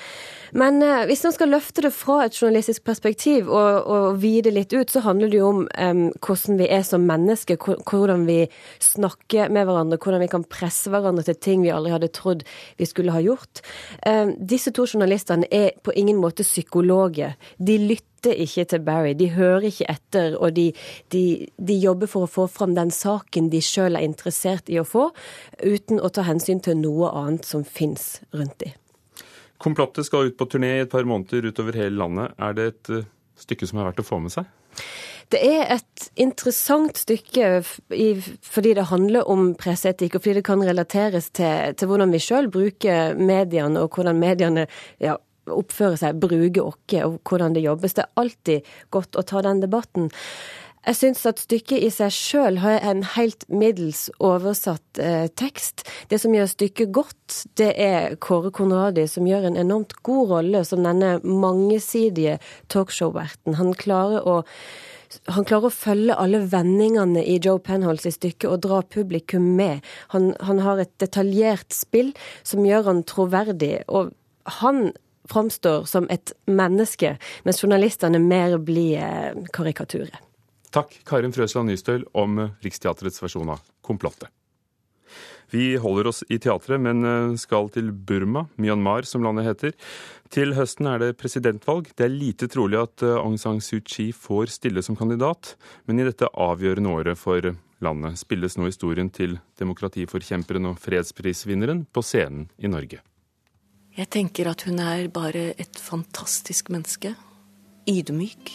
Men 0.59 0.83
eh, 0.85 1.05
hvis 1.09 1.23
man 1.25 1.35
skal 1.35 1.53
løfte 1.55 1.85
det 1.87 1.93
fra 1.97 2.19
et 2.27 2.37
journalistisk 2.37 2.85
perspektiv 2.85 3.49
og, 3.49 3.87
og 3.89 4.19
vide 4.23 4.53
litt 4.53 4.75
ut, 4.75 4.91
så 4.91 5.05
handler 5.07 5.33
det 5.33 5.41
jo 5.41 5.49
om 5.49 5.63
eh, 5.73 6.05
hvordan 6.19 6.61
vi 6.61 6.69
er 6.69 6.85
som 6.87 7.07
mennesker, 7.09 7.61
hvordan 7.89 8.27
vi 8.29 8.41
snakker 8.83 9.53
med 9.55 9.69
hverandre, 9.69 10.01
hvordan 10.03 10.25
vi 10.25 10.31
kan 10.35 10.47
presse 10.51 10.93
hverandre 10.93 11.25
til 11.29 11.41
ting 11.41 11.65
vi 11.65 11.73
aldri 11.73 11.95
hadde 11.95 12.13
trodd 12.13 12.47
vi 12.81 12.89
skulle 12.89 13.15
ha 13.15 13.23
gjort. 13.25 13.65
Eh, 14.07 14.35
disse 14.37 14.75
to 14.77 14.87
journalistene 14.89 15.49
er 15.49 15.73
på 15.83 15.95
ingen 15.97 16.21
måte 16.21 16.45
psykologer. 16.47 17.39
De 17.57 17.79
lytter 17.81 18.12
lytter 18.23 18.39
ikke 18.39 18.65
til 18.71 18.83
Barry, 18.85 19.15
de 19.15 19.31
hører 19.31 19.67
ikke 19.67 19.87
etter, 19.91 20.37
og 20.39 20.55
de, 20.55 20.73
de, 21.13 21.49
de 21.59 21.75
jobber 21.75 22.07
for 22.07 22.25
å 22.25 22.31
få 22.31 22.47
fram 22.47 22.75
den 22.75 22.91
saken 22.91 23.51
de 23.51 23.61
sjøl 23.61 23.97
er 23.97 24.05
interessert 24.07 24.69
i 24.71 24.79
å 24.79 24.85
få, 24.85 25.11
uten 25.63 26.01
å 26.01 26.09
ta 26.09 26.23
hensyn 26.23 26.61
til 26.61 26.77
noe 26.79 27.11
annet 27.11 27.45
som 27.45 27.65
fins 27.65 28.23
rundt 28.33 28.59
dem. 28.61 28.73
Komplottet 29.59 30.07
skal 30.07 30.27
ut 30.31 30.37
på 30.37 30.47
turné 30.47 30.79
i 30.79 30.83
et 30.83 30.91
par 30.91 31.05
måneder 31.05 31.47
utover 31.47 31.77
hele 31.79 31.97
landet. 31.97 32.33
Er 32.39 32.55
det 32.55 32.65
et 32.67 32.91
uh, 32.91 33.05
stykke 33.39 33.67
som 33.67 33.79
er 33.79 33.91
verdt 33.91 34.03
å 34.03 34.07
få 34.07 34.19
med 34.19 34.35
seg? 34.35 34.49
Det 35.31 35.39
er 35.39 35.69
et 35.77 36.09
interessant 36.21 36.99
stykke 36.99 37.63
fordi 37.63 38.73
det 38.77 38.89
handler 38.91 39.29
om 39.31 39.53
presseetikk, 39.57 40.17
og 40.19 40.25
fordi 40.25 40.41
det 40.41 40.47
kan 40.47 40.65
relateres 40.67 41.31
til, 41.31 41.77
til 41.79 41.89
hvordan 41.89 42.13
vi 42.13 42.21
sjøl 42.21 42.51
bruker 42.53 43.15
mediene, 43.17 43.81
og 43.81 43.95
hvordan 43.95 44.19
mediene 44.19 44.67
ja, 45.01 45.15
oppfører 45.51 45.99
seg, 46.01 46.21
bruke 46.23 46.63
oss, 46.63 46.81
og 47.03 47.21
hvordan 47.29 47.57
det 47.57 47.65
jobbes. 47.65 47.97
Det 47.97 48.05
er 48.05 48.21
alltid 48.23 48.75
godt 48.95 49.19
å 49.19 49.25
ta 49.27 49.43
den 49.45 49.63
debatten. 49.65 50.11
Jeg 50.83 50.99
syns 50.99 51.21
at 51.31 51.39
stykket 51.39 51.79
i 51.87 51.89
seg 51.95 52.11
sjøl 52.11 52.57
har 52.59 52.81
en 52.83 53.05
helt 53.15 53.45
middels 53.47 54.09
oversatt 54.19 54.99
eh, 54.99 55.29
tekst. 55.39 55.85
Det 56.11 56.19
som 56.19 56.35
gjør 56.35 56.49
stykket 56.51 56.91
godt, 56.95 57.37
det 57.61 57.69
er 57.79 58.17
Kåre 58.19 58.51
Konradi, 58.55 59.05
som 59.07 59.29
gjør 59.29 59.47
en 59.47 59.61
enormt 59.63 59.95
god 60.03 60.33
rolle 60.33 60.65
som 60.67 60.83
denne 60.83 61.21
mangesidige 61.23 62.41
talkshow-verten. 62.75 63.61
Han 63.61 63.77
klarer 63.79 64.27
å 64.27 64.41
han 65.29 65.45
klarer 65.45 65.69
å 65.69 65.77
følge 65.77 66.17
alle 66.17 66.39
vendingene 66.49 67.21
i 67.29 67.35
Joe 67.37 67.61
Penholds 67.61 68.07
stykke 68.17 68.49
og 68.49 68.63
dra 68.65 68.79
publikum 68.81 69.51
med. 69.59 69.85
Han, 70.15 70.31
han 70.41 70.63
har 70.65 70.81
et 70.81 70.93
detaljert 71.03 71.69
spill 71.77 72.15
som 72.49 72.65
gjør 72.65 72.89
han 72.89 73.03
troverdig. 73.05 73.83
Og 73.93 74.15
han 74.63 74.87
framstår 75.33 75.89
som 75.89 76.07
et 76.13 76.35
menneske, 76.47 77.17
mens 77.47 77.63
journalistene 77.65 78.21
mer 78.23 78.59
blir 78.63 79.01
eh, 79.01 79.49
karikaturer. 79.55 80.21
Takk, 80.73 80.95
Karin 81.09 81.35
Frøsland 81.35 81.69
Nystøl, 81.69 82.07
om 82.17 82.47
Riksteatrets 82.65 83.21
versjon 83.21 83.53
av 83.53 83.65
Komplottet. 83.85 84.31
Vi 85.53 85.75
holder 85.77 86.09
oss 86.09 86.23
i 86.33 86.39
teatret, 86.41 86.81
men 86.81 87.05
eh, 87.05 87.35
skal 87.41 87.69
til 87.75 87.91
Burma, 87.93 88.47
Myanmar 88.57 89.05
som 89.09 89.25
landet 89.25 89.51
heter. 89.51 89.75
Til 90.33 90.55
høsten 90.57 90.89
er 90.89 91.03
det 91.03 91.11
presidentvalg. 91.21 91.91
Det 91.93 92.07
er 92.07 92.15
lite 92.15 92.49
trolig 92.49 92.81
at 92.81 93.05
eh, 93.05 93.19
Aung 93.21 93.37
San 93.41 93.61
Suu 93.61 93.83
Kyi 93.85 94.15
får 94.17 94.55
stille 94.57 94.85
som 94.85 94.97
kandidat, 94.97 95.55
men 95.85 96.01
i 96.01 96.09
dette 96.09 96.31
avgjørende 96.33 96.97
året 96.97 97.21
for 97.21 97.53
landet 97.85 98.17
spilles 98.21 98.57
nå 98.57 98.71
historien 98.71 99.13
til 99.13 99.37
demokratiforkjemperen 99.61 100.73
og 100.73 100.81
fredsprisvinneren 100.81 101.85
på 101.93 102.05
scenen 102.07 102.49
i 102.57 102.73
Norge. 102.73 103.03
Jeg 103.93 104.09
tenker 104.09 104.49
at 104.49 104.63
hun 104.65 104.79
er 104.81 105.11
bare 105.13 105.51
et 105.61 105.77
fantastisk 105.77 106.71
menneske. 106.73 107.13
Ydmyk, 107.89 108.53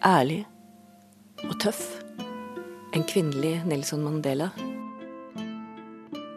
ærlig 0.00 0.46
og 1.44 1.58
tøff. 1.60 1.82
En 2.96 3.04
kvinnelig 3.04 3.58
Nelson 3.68 4.00
Mandela. 4.00 4.48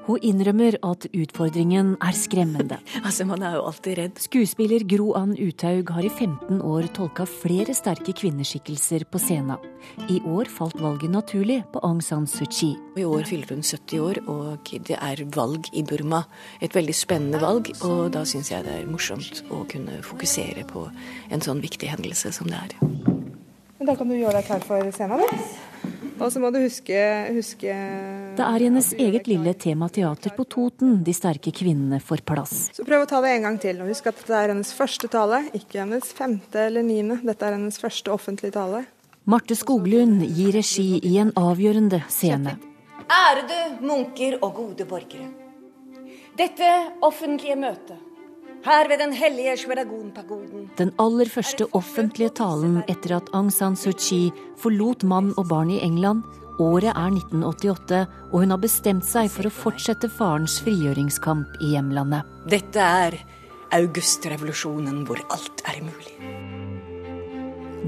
Hun 0.09 0.23
innrømmer 0.25 0.73
at 0.81 1.05
utfordringen 1.13 1.91
er 2.01 2.15
skremmende. 2.17 2.79
altså, 3.05 3.27
man 3.29 3.43
er 3.45 3.59
jo 3.59 3.65
alltid 3.69 3.97
redd. 3.99 4.21
Skuespiller 4.23 4.81
Gro 4.89 5.11
Ann 5.19 5.35
Uthaug 5.37 5.91
har 5.93 6.07
i 6.07 6.09
15 6.09 6.63
år 6.65 6.87
tolka 6.97 7.27
flere 7.29 7.75
sterke 7.77 8.15
kvinneskikkelser 8.17 9.05
på 9.05 9.21
scenen. 9.21 9.61
I 10.09 10.17
år 10.25 10.49
falt 10.49 10.81
valget 10.81 11.13
naturlig 11.13 11.59
på 11.69 11.83
Aung 11.85 12.01
San 12.01 12.25
Suu 12.25 12.49
Kyi. 12.49 12.71
I 12.97 13.05
år 13.05 13.29
fyller 13.29 13.53
hun 13.53 13.61
70 13.61 14.01
år, 14.01 14.21
og 14.25 14.73
det 14.89 14.97
er 14.97 15.23
valg 15.37 15.69
i 15.77 15.85
Burma. 15.85 16.23
Et 16.57 16.73
veldig 16.73 16.97
spennende 16.97 17.45
valg, 17.45 17.69
og 17.85 18.09
da 18.17 18.25
syns 18.25 18.49
jeg 18.49 18.65
det 18.65 18.79
er 18.79 18.89
morsomt 18.89 19.43
å 19.53 19.61
kunne 19.69 20.01
fokusere 20.09 20.65
på 20.73 20.87
en 21.29 21.45
sånn 21.45 21.61
viktig 21.61 21.93
hendelse 21.93 22.33
som 22.33 22.49
det 22.49 22.65
er. 22.65 22.77
Da 23.85 23.93
kan 23.95 24.09
du 24.09 24.17
gjøre 24.17 24.41
deg 24.41 24.49
klar 24.49 24.65
for 24.65 24.89
scenen. 24.91 25.21
Og 26.19 26.31
så 26.33 26.41
må 26.43 26.49
du 26.51 26.59
huske, 26.59 26.95
huske 27.31 27.73
Det 28.35 28.43
er 28.43 28.63
hennes 28.65 28.89
eget 28.99 29.27
lille 29.29 29.53
temateater 29.55 30.33
på 30.35 30.43
Toten 30.51 30.97
de 31.05 31.13
sterke 31.15 31.53
kvinnene 31.55 32.01
får 32.03 32.25
plass. 32.27 32.55
Så 32.75 32.83
prøv 32.87 33.05
å 33.05 33.09
ta 33.09 33.21
det 33.23 33.31
en 33.37 33.47
gang 33.47 33.59
til. 33.61 33.79
Og 33.79 33.91
husk 33.91 34.09
at 34.11 34.19
dette 34.19 34.35
er 34.35 34.51
hennes 34.51 34.73
første 34.75 35.07
tale, 35.11 35.45
ikke 35.55 35.79
hennes 35.79 36.11
femte 36.15 36.65
eller 36.67 36.83
niende. 36.83 37.21
Dette 37.23 37.47
er 37.47 37.55
hennes 37.55 37.79
første 37.79 38.11
offentlige 38.11 38.57
tale. 38.57 38.83
Marte 39.29 39.55
Skoglund 39.55 40.25
gir 40.25 40.51
regi 40.57 40.99
i 41.05 41.15
en 41.21 41.31
avgjørende 41.39 42.01
scene. 42.11 42.57
Ærede 43.09 43.79
munker 43.79 44.39
og 44.43 44.53
gode 44.59 44.87
borgere. 44.89 45.31
Dette 46.39 46.69
offentlige 47.03 47.55
møtet 47.59 48.08
her 48.65 48.89
ved 48.89 48.99
den 48.99 49.13
hellige 49.15 49.55
Shweragon-pagoden. 49.57 50.69
Den 50.77 50.91
aller 50.99 51.29
første 51.31 51.67
offentlige 51.77 52.33
talen 52.35 52.81
etter 52.91 53.15
at 53.17 53.29
Aung 53.33 53.51
San 53.53 53.77
Suu 53.79 53.93
Kyi 53.93 54.29
forlot 54.59 55.03
mann 55.03 55.33
og 55.37 55.47
barn 55.49 55.71
i 55.71 55.79
England. 55.85 56.23
Året 56.59 56.91
er 56.91 57.13
1988, 57.15 57.99
og 58.33 58.41
hun 58.43 58.51
har 58.51 58.59
bestemt 58.59 59.07
seg 59.07 59.29
for 59.31 59.47
å 59.47 59.53
fortsette 59.53 60.09
farens 60.11 60.57
frigjøringskamp 60.65 61.61
i 61.63 61.73
hjemlandet. 61.75 62.27
Dette 62.51 62.83
er 62.83 63.15
augustrevolusjonen 63.79 65.05
hvor 65.07 65.21
alt 65.31 65.63
er 65.69 65.79
mulig. 65.85 66.17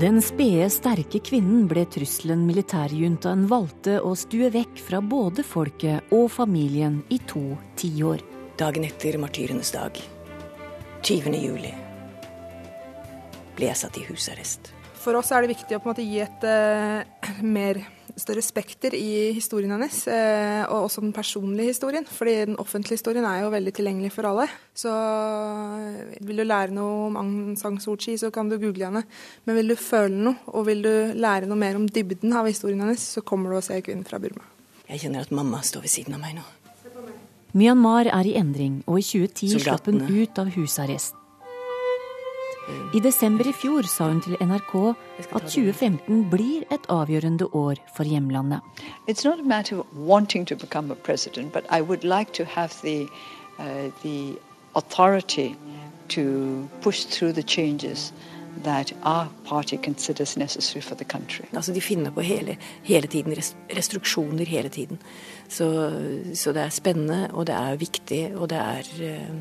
Den 0.01 0.21
spede, 0.23 0.69
sterke 0.71 1.19
kvinnen 1.19 1.65
ble 1.67 1.83
trusselen 1.91 2.45
militærjuntaen 2.47 3.43
valgte 3.51 3.97
å 3.99 4.15
stue 4.15 4.47
vekk 4.53 4.79
fra 4.87 5.03
både 5.03 5.43
folket 5.43 6.15
og 6.15 6.31
familien 6.31 7.01
i 7.11 7.19
to 7.27 7.43
tiår. 7.75 8.23
Dagen 8.61 8.87
etter 8.87 9.19
martyrenes 9.19 9.75
dag 9.75 9.99
20. 11.01 11.33
juli 11.33 11.71
ble 13.57 13.67
jeg 13.71 13.79
satt 13.79 13.97
i 13.97 14.03
husarrest. 14.05 14.69
For 15.01 15.17
oss 15.17 15.31
er 15.33 15.41
det 15.41 15.55
viktig 15.55 15.79
å 15.79 15.81
måte 15.81 16.05
gi 16.05 16.19
et 16.21 16.45
uh, 16.45 17.01
mer 17.57 17.79
større 18.21 18.43
spekter 18.45 18.93
i 18.93 19.31
historien 19.33 19.73
hennes, 19.73 19.97
uh, 20.05 20.61
og 20.67 20.85
også 20.85 21.01
den 21.01 21.15
personlige 21.15 21.73
historien. 21.73 22.05
Fordi 22.05 22.35
den 22.51 22.59
offentlige 22.61 22.99
historien 22.99 23.25
er 23.25 23.41
jo 23.41 23.49
veldig 23.53 23.73
tilgjengelig 23.79 24.13
for 24.13 24.29
alle. 24.29 24.45
Så 24.77 24.93
uh, 24.93 26.21
vil 26.21 26.43
du 26.43 26.45
lære 26.45 26.77
noe 26.77 27.09
om 27.09 27.19
Aung 27.23 27.35
San 27.57 27.81
Suu 27.81 27.97
Kyi, 27.97 28.19
så 28.21 28.29
kan 28.33 28.51
du 28.51 28.59
google 28.61 28.91
henne. 28.91 29.03
Men 29.49 29.57
vil 29.57 29.73
du 29.73 29.77
føle 29.81 30.21
noe, 30.29 30.37
og 30.53 30.69
vil 30.69 30.85
du 30.85 30.93
lære 31.17 31.49
noe 31.49 31.59
mer 31.65 31.81
om 31.81 31.89
dybden 31.89 32.37
av 32.37 32.49
historien 32.51 32.85
hennes, 32.85 33.09
så 33.17 33.25
kommer 33.25 33.49
du 33.49 33.57
å 33.57 33.65
se 33.65 33.81
kvinnen 33.81 34.05
fra 34.05 34.21
Burma. 34.21 34.45
Jeg 34.85 35.07
kjenner 35.07 35.25
at 35.25 35.33
mamma 35.33 35.65
står 35.65 35.89
ved 35.89 35.97
siden 35.97 36.19
av 36.19 36.21
meg 36.21 36.37
nå. 36.37 36.45
Myanmar 37.53 38.07
er 38.07 38.27
i 38.27 38.35
endring, 38.39 38.83
og 38.87 38.99
i 38.99 39.03
2010 39.03 39.59
slapp 39.59 39.89
hun 39.89 40.01
ut 40.07 40.39
av 40.39 40.53
husarrest. 40.55 41.17
I 42.95 42.99
desember 43.03 43.47
i 43.47 43.51
fjor 43.51 43.87
sa 43.89 44.07
hun 44.07 44.21
til 44.23 44.37
NRK 44.39 44.73
at 45.35 45.47
2015 45.49 46.21
blir 46.31 46.63
et 46.71 46.85
avgjørende 46.87 47.49
år 47.57 47.81
for 47.95 48.07
hjemlandet. 48.07 48.61
It's 49.07 49.25
not 49.27 49.39
a 49.39 49.43
matter 49.43 49.79
of 49.79 49.85
wanting 49.95 50.45
to 50.47 50.55
become 50.55 50.91
a 50.91 50.95
president, 50.95 51.51
but 51.51 51.65
I 51.69 51.81
would 51.81 52.03
like 52.03 52.31
to 52.33 52.45
have 52.45 52.71
the, 52.81 53.09
uh, 53.59 53.91
the 54.03 54.37
authority 54.75 55.55
to 56.09 56.69
push 56.81 57.03
through 57.05 57.33
the 57.33 57.43
changes 57.43 58.13
that 58.63 58.93
our 59.03 59.27
party 59.45 59.77
considers 59.77 60.37
necessary 60.37 60.81
for 60.81 60.95
the 60.95 61.05
country. 61.05 61.45
Altså 61.53 61.73
De 61.73 61.81
finner 61.81 62.11
på 62.11 62.21
hele, 62.21 62.57
hele 62.83 63.07
tiden 63.07 63.35
restriksjoner 63.69 64.45
hele 64.45 64.69
tiden. 64.69 64.99
Så, 65.49 65.91
så, 66.33 66.53
det 66.53 66.61
er 66.61 66.69
spennende, 66.69 67.29
og 67.33 67.47
det 67.47 67.55
er 67.55 67.75
viktig, 67.75 68.35
og 68.35 68.49
det 68.49 68.57
er 68.57 68.83
uh, 69.01 69.35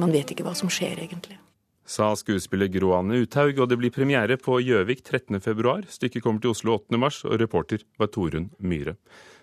Man 0.00 0.12
vet 0.12 0.30
ikke 0.32 0.46
hva 0.46 0.54
som 0.56 0.70
skjer, 0.72 0.96
egentlig. 1.02 1.36
Sa 1.84 2.14
skuespiller 2.16 2.70
Gro 2.72 2.94
Anne 2.96 3.18
Uthaug, 3.20 3.58
og 3.58 3.68
det 3.68 3.76
blir 3.76 3.92
premiere 3.92 4.38
på 4.40 4.60
Gjøvik 4.62 5.02
13.2. 5.02 5.90
Stykket 5.90 6.22
kommer 6.22 6.40
til 6.40 6.54
Oslo 6.54 6.78
8.3, 6.78 7.26
og 7.26 7.40
reporter 7.42 7.84
var 7.98 8.08
Torunn 8.14 8.48
Myhre. 8.58 8.94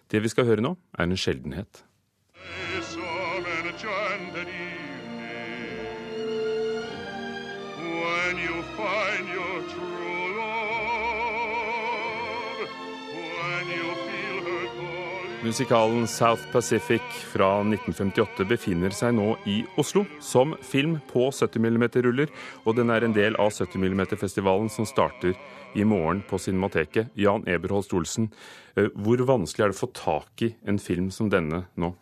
Det 0.09 0.23
vi 0.23 0.31
skal 0.31 0.47
høre 0.47 0.63
nå, 0.63 0.73
er 0.97 1.03
en 1.03 1.19
sjeldenhet. 1.19 1.83
Musikalen 15.47 16.07
South 16.07 16.51
Pacific 16.51 17.01
fra 17.31 17.47
1958 17.61 18.43
befinner 18.49 18.91
seg 18.91 19.13
nå 19.15 19.35
i 19.47 19.61
Oslo 19.79 20.03
som 20.19 20.51
film 20.59 20.97
på 21.07 21.29
70 21.31 21.63
mm-ruller, 21.63 22.33
og 22.67 22.75
den 22.75 22.91
er 22.91 23.05
en 23.05 23.15
del 23.15 23.37
av 23.39 23.53
70 23.55 23.79
mm-festivalen 23.79 24.67
som 24.67 24.85
starter 24.89 25.37
i 25.77 25.85
morgen 25.87 26.19
på 26.27 26.39
Cinemateket. 26.41 27.13
Jan 27.15 27.47
Eberholst 27.47 27.95
Olsen, 27.95 28.27
eh, 28.75 28.89
hvor 28.91 29.23
vanskelig 29.29 29.63
er 29.63 29.71
det 29.71 29.77
å 29.77 29.81
få 29.85 29.91
tak 29.95 30.43
i 30.43 30.51
en 30.67 30.81
film 30.83 31.07
som 31.15 31.31
denne 31.31 31.63
nå? 31.79 31.93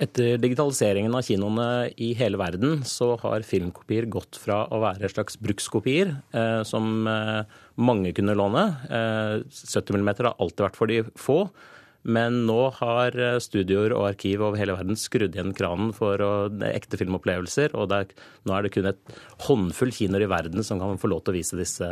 Etter 0.00 0.38
digitaliseringen 0.40 1.12
av 1.12 1.26
kinoene 1.26 1.90
i 2.00 2.14
hele 2.16 2.38
verden, 2.40 2.78
så 2.88 3.12
har 3.20 3.44
filmkopier 3.44 4.06
gått 4.08 4.38
fra 4.40 4.62
å 4.72 4.78
være 4.80 5.10
slags 5.12 5.36
brukskopier 5.44 6.14
eh, 6.32 6.62
som 6.64 7.04
eh, 7.10 7.42
mange 7.76 8.14
kunne 8.16 8.36
låne. 8.38 8.62
Eh, 8.88 9.34
70 9.52 10.00
mm 10.00 10.10
har 10.14 10.30
alltid 10.32 10.64
vært 10.64 10.80
for 10.80 10.88
de 10.88 11.02
få. 11.20 11.42
Men 12.02 12.44
nå 12.48 12.58
har 12.78 13.16
eh, 13.18 13.38
studioer 13.42 13.92
og 13.92 14.06
arkiv 14.08 14.40
over 14.44 14.60
hele 14.60 14.76
verden 14.76 14.96
skrudd 14.98 15.36
igjen 15.36 15.52
kranen 15.56 15.92
for 15.96 16.22
å, 16.24 16.32
ekte 16.70 16.96
filmopplevelser. 17.00 17.74
Og 17.76 17.92
er, 17.92 18.14
nå 18.48 18.56
er 18.56 18.64
det 18.64 18.72
kun 18.74 18.88
et 18.88 19.16
håndfull 19.46 19.92
kinoer 19.94 20.24
i 20.24 20.30
verden 20.30 20.64
som 20.66 20.80
kan 20.80 21.00
få 21.00 21.10
lov 21.12 21.24
til 21.24 21.34
å 21.34 21.38
vise 21.38 21.58
disse 21.60 21.90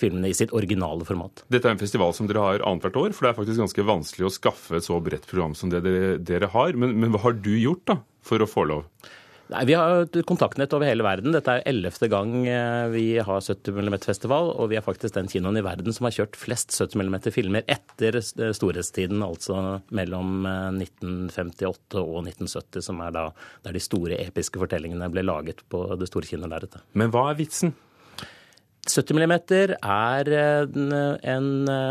filmene 0.00 0.30
i 0.30 0.36
sitt 0.36 0.54
originale 0.56 1.06
format. 1.08 1.42
Dette 1.50 1.68
er 1.68 1.74
en 1.74 1.82
festival 1.82 2.14
som 2.16 2.30
dere 2.30 2.44
har 2.44 2.66
annethvert 2.66 3.00
år, 3.00 3.16
for 3.16 3.26
det 3.26 3.32
er 3.32 3.40
faktisk 3.40 3.64
ganske 3.64 3.88
vanskelig 3.90 4.28
å 4.28 4.34
skaffe 4.34 4.78
et 4.78 4.86
så 4.86 5.00
bredt 5.02 5.26
program 5.30 5.56
som 5.58 5.72
det 5.72 5.82
dere, 5.86 6.14
dere 6.22 6.52
har. 6.54 6.78
Men, 6.78 6.94
men 7.02 7.14
hva 7.14 7.24
har 7.26 7.40
du 7.40 7.52
gjort 7.58 7.88
da 7.90 8.00
for 8.26 8.42
å 8.42 8.48
få 8.48 8.68
lov? 8.70 8.86
Nei, 9.50 9.64
Vi 9.66 9.74
har 9.74 10.22
kontaktnett 10.22 10.72
over 10.76 10.86
hele 10.86 11.02
verden. 11.02 11.34
Dette 11.34 11.56
er 11.56 11.64
ellevte 11.66 12.06
gang 12.10 12.34
eh, 12.46 12.86
vi 12.92 13.04
har 13.18 13.42
70 13.42 13.74
mm-festival. 13.74 14.52
Og 14.54 14.70
vi 14.70 14.78
er 14.78 14.84
faktisk 14.86 15.16
den 15.16 15.30
kinoen 15.30 15.58
i 15.58 15.64
verden 15.66 15.94
som 15.96 16.06
har 16.06 16.14
kjørt 16.14 16.38
flest 16.38 16.76
70 16.76 17.02
mm-filmer 17.02 17.66
etter 17.70 18.20
storhetstiden, 18.22 19.24
altså 19.26 19.80
mellom 19.96 20.46
1958 20.78 21.98
eh, 21.98 22.00
og 22.00 22.30
1970, 22.30 22.86
som 22.86 23.02
er 23.02 23.14
da 23.16 23.26
der 23.66 23.74
de 23.74 23.82
store 23.82 24.20
episke 24.22 24.60
fortellingene 24.62 25.10
ble 25.10 25.26
laget 25.26 25.64
på 25.72 25.82
det 25.98 26.10
store 26.10 26.30
kinolerretet. 26.30 26.86
Men 26.94 27.10
hva 27.10 27.30
er 27.32 27.40
vitsen? 27.42 27.74
70 28.88 29.12
mm 29.12 29.32
er 29.76 30.28
en, 30.32 30.92
en, 30.92 31.48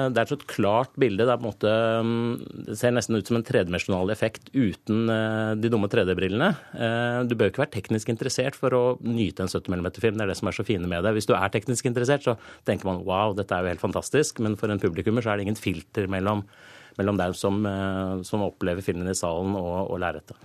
det 0.09 0.21
er 0.21 0.31
et 0.33 0.45
klart 0.49 0.95
bilde. 0.99 1.27
Det, 1.27 1.35
måte, 1.43 1.69
mm, 2.01 2.63
det, 2.65 2.77
ser 2.79 2.95
nesten 2.95 3.19
ut 3.19 3.29
som 3.29 3.37
en 3.37 3.45
tredimensjonal 3.45 4.09
effekt 4.09 4.49
uten 4.55 5.05
eh, 5.13 5.51
de 5.61 5.69
dumme 5.69 5.89
3D-brillene. 5.91 6.49
Eh, 6.73 7.19
du 7.29 7.35
bør 7.37 7.51
ikke 7.51 7.63
være 7.63 7.75
teknisk 7.77 8.09
interessert 8.09 8.57
for 8.57 8.73
å 8.73 8.83
nyte 9.05 9.45
en 9.45 9.53
70 9.53 9.69
mm-film. 9.69 10.17
Det 10.17 10.25
er 10.25 10.33
det 10.33 10.39
som 10.41 10.49
er 10.49 10.57
så 10.57 10.65
fine 10.65 10.89
med 10.89 11.05
det. 11.05 11.13
Hvis 11.17 11.29
du 11.29 11.35
er 11.37 11.53
teknisk 11.53 11.85
interessert, 11.89 12.25
så 12.25 12.35
tenker 12.67 12.89
man 12.89 13.05
wow, 13.05 13.37
dette 13.37 13.53
er 13.53 13.63
jo 13.63 13.73
helt 13.75 13.85
fantastisk. 13.85 14.41
Men 14.43 14.57
for 14.59 14.73
en 14.73 14.81
publikummer 14.81 15.25
så 15.25 15.33
er 15.33 15.39
det 15.39 15.49
ingen 15.49 15.61
filter 15.61 16.09
mellom 16.09 16.47
mellom 16.99 17.17
dem 17.19 17.33
som, 17.37 17.59
eh, 17.65 18.21
som 18.27 18.43
opplever 18.45 18.83
filmen 18.85 19.09
i 19.09 19.15
salen 19.17 19.55
og, 19.57 19.89
og 19.93 19.99
lerretet. 20.01 20.37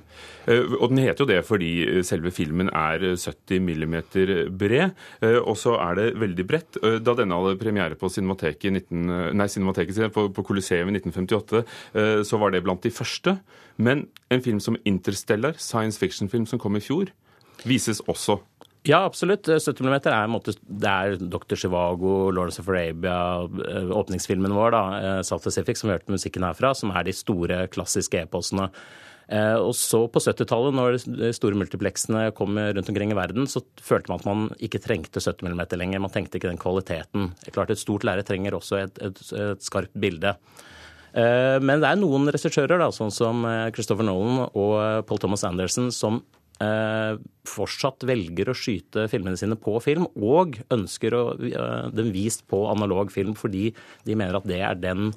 Eh, 0.46 0.62
og 0.78 0.92
den 0.92 1.02
heter 1.02 1.24
jo 1.24 1.30
det 1.30 1.40
fordi 1.46 1.72
selve 2.06 2.32
filmen 2.34 2.70
er 2.70 3.02
70 3.12 3.62
millimeter 3.64 4.34
bred, 4.50 4.94
eh, 5.24 5.40
og 5.40 5.58
så 5.60 5.76
er 5.82 5.98
det 6.00 6.08
veldig 6.22 6.46
bredt. 6.48 6.80
Da 7.04 7.16
denne 7.18 7.40
hadde 7.40 7.60
premiere 7.60 7.98
på 7.98 8.10
Cinemateket, 8.12 8.70
19, 8.70 9.34
nei, 9.36 9.50
Cinemateket 9.50 10.14
på, 10.14 10.28
på 10.34 10.46
Coliseum 10.46 10.90
i 10.90 10.96
1958, 10.98 11.64
så 12.26 12.38
var 12.40 12.52
det 12.52 12.62
blant 12.64 12.84
de 12.84 12.92
første. 12.94 13.36
Men 13.76 14.06
en 14.32 14.42
film 14.44 14.60
som 14.62 14.78
Interstellar, 14.86 15.58
science 15.58 15.98
fiction-film 16.00 16.46
som 16.46 16.60
kom 16.62 16.78
i 16.78 16.82
fjor, 16.84 17.10
vises 17.64 18.02
også 18.10 18.38
ja, 18.84 18.98
absolutt. 19.04 19.48
70 19.48 19.80
mm 19.80 19.94
er, 19.96 20.10
en 20.18 20.32
måte, 20.34 20.52
det 20.60 20.90
er 20.90 21.14
Dr. 21.16 21.56
Chivago, 21.56 22.28
Lawrence 22.34 22.60
of 22.60 22.68
Arabia, 22.68 23.16
eh, 23.70 23.88
åpningsfilmen 23.96 24.52
vår, 24.52 24.74
da, 24.74 24.82
eh, 24.98 25.22
South 25.24 25.46
Pacific, 25.46 25.80
som 25.80 25.88
vi 25.88 25.94
hørte 25.96 26.12
musikken 26.12 26.44
herfra, 26.44 26.74
som 26.76 26.92
er 26.92 27.06
de 27.06 27.14
store, 27.16 27.62
klassiske 27.72 28.26
eposene. 28.26 28.68
Eh, 29.32 29.56
og 29.56 29.72
så 29.72 30.02
på 30.12 30.20
70-tallet, 30.20 30.76
når 30.76 30.98
de 31.16 31.32
store 31.32 31.56
multiplexene 31.56 32.26
kom 32.36 32.60
rundt 32.60 32.92
omkring 32.92 33.14
i 33.14 33.16
verden, 33.16 33.48
så 33.48 33.64
følte 33.80 34.12
man 34.12 34.20
at 34.20 34.28
man 34.28 34.44
ikke 34.60 34.82
trengte 34.84 35.22
70 35.24 35.48
mm 35.48 35.64
lenger. 35.80 36.04
Man 36.04 36.12
tenkte 36.12 36.36
ikke 36.36 36.52
den 36.52 36.60
kvaliteten. 36.60 37.32
Klart 37.56 37.72
Et 37.72 37.80
stort 37.80 38.04
lerret 38.04 38.28
trenger 38.28 38.52
også 38.52 38.84
et, 38.84 39.00
et, 39.00 39.24
et 39.32 39.64
skarpt 39.64 39.96
bilde. 39.96 40.36
Men 41.14 41.78
det 41.78 41.86
er 41.86 41.96
noen 41.96 42.26
regissører, 42.26 42.90
sånn 42.90 43.12
som 43.14 43.46
Christopher 43.70 44.02
Nolan 44.02 44.48
og 44.50 45.06
Paul 45.06 45.20
Thomas 45.22 45.44
Anderson, 45.46 45.92
som 45.94 46.24
fortsatt 47.48 48.06
velger 48.08 48.50
å 48.50 48.56
skyte 48.56 49.06
filmene 49.12 49.38
sine 49.40 49.58
på 49.60 49.76
film, 49.84 50.08
og 50.16 50.58
ønsker 50.74 51.16
å, 51.16 51.22
den 51.94 52.12
vist 52.14 52.46
på 52.50 52.64
analog 52.70 53.12
film 53.14 53.34
fordi 53.38 53.70
de 54.06 54.18
mener 54.18 54.38
at 54.38 54.48
det 54.48 54.60
er 54.64 54.78
den 54.80 55.10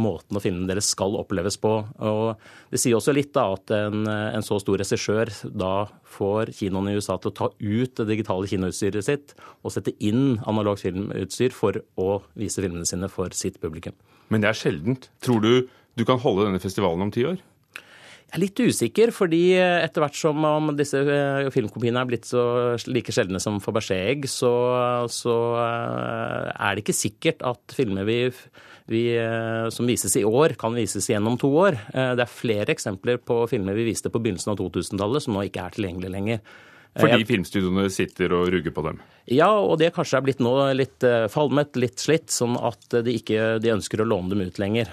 måten 0.00 0.36
å 0.36 0.42
filmene 0.42 0.68
deres 0.70 0.88
skal 0.90 1.14
oppleves 1.18 1.56
på. 1.62 1.72
Og 2.02 2.40
Det 2.72 2.80
sier 2.82 2.96
også 2.98 3.14
litt 3.14 3.32
da 3.36 3.46
at 3.54 3.70
en, 3.76 4.08
en 4.08 4.46
så 4.46 4.58
stor 4.62 4.80
regissør 4.82 5.30
da 5.54 5.86
får 6.16 6.54
kinoene 6.58 6.92
i 6.94 6.98
USA 6.98 7.16
til 7.18 7.30
å 7.30 7.36
ta 7.38 7.50
ut 7.52 7.94
det 8.00 8.08
digitale 8.10 8.50
kinoutstyret 8.50 9.06
sitt 9.06 9.36
og 9.62 9.74
sette 9.74 9.94
inn 10.02 10.40
analogt 10.50 10.84
filmutstyr 10.84 11.54
for 11.54 11.78
å 12.00 12.18
vise 12.38 12.64
filmene 12.64 12.88
sine 12.88 13.10
for 13.12 13.34
sitt 13.36 13.60
publikum. 13.62 13.94
Men 14.32 14.42
det 14.42 14.50
er 14.50 14.62
sjeldent. 14.64 15.10
Tror 15.24 15.42
du 15.44 15.52
du 15.94 16.02
kan 16.02 16.18
holde 16.18 16.48
denne 16.48 16.62
festivalen 16.62 17.06
om 17.06 17.12
ti 17.14 17.22
år? 17.28 17.38
Jeg 18.28 18.38
er 18.38 18.42
litt 18.42 18.60
usikker, 18.64 19.12
fordi 19.14 19.42
etter 19.60 20.02
hvert 20.02 20.16
som 20.18 20.46
om 20.48 20.72
disse 20.74 20.98
eh, 20.98 21.48
filmkopiene 21.54 22.00
er 22.02 22.08
blitt 22.08 22.26
så 22.26 22.74
like 22.90 23.14
sjeldne 23.14 23.38
som 23.42 23.60
Fabergé-egg, 23.62 24.26
så, 24.30 24.54
så, 25.12 25.36
eh, 25.62 26.48
er 26.54 26.74
det 26.74 26.82
ikke 26.82 26.96
sikkert 26.98 27.44
at 27.46 27.76
filmer 27.78 28.08
vi 28.08 28.18
vi, 28.86 29.16
eh, 29.16 29.68
som 29.68 29.86
vises 29.86 30.16
i 30.16 30.24
år, 30.24 30.54
kan 30.58 30.74
vises 30.74 31.08
igjen 31.10 31.26
om 31.26 31.38
to 31.40 31.48
år. 31.56 31.78
Eh, 31.94 32.12
det 32.18 32.26
er 32.26 32.30
flere 32.30 32.74
eksempler 32.74 33.16
på 33.16 33.44
filmer 33.48 33.76
vi 33.76 33.88
viste 33.88 34.12
på 34.12 34.20
begynnelsen 34.20 34.52
av 34.52 34.60
2000-tallet 34.60 35.24
som 35.24 35.36
nå 35.36 35.46
ikke 35.48 35.64
er 35.64 35.76
tilgjengelige 35.76 36.12
lenger. 36.12 36.42
Eh, 36.94 37.00
Fordi 37.00 37.24
filmstudioene 37.28 37.88
sitter 37.92 38.34
og 38.36 38.50
ruger 38.52 38.74
på 38.74 38.84
dem? 38.84 39.00
Ja, 39.32 39.48
og 39.56 39.78
det 39.80 39.94
kanskje 39.96 40.20
er 40.20 40.26
blitt 40.26 40.42
nå 40.44 40.52
litt 40.76 41.04
falmet, 41.32 41.78
litt 41.80 42.02
slitt, 42.02 42.28
sånn 42.28 42.58
at 42.60 43.00
de 43.06 43.16
ikke 43.16 43.56
de 43.64 43.72
ønsker 43.72 44.04
å 44.04 44.08
låne 44.08 44.34
dem 44.34 44.44
ut 44.44 44.60
lenger. 44.60 44.92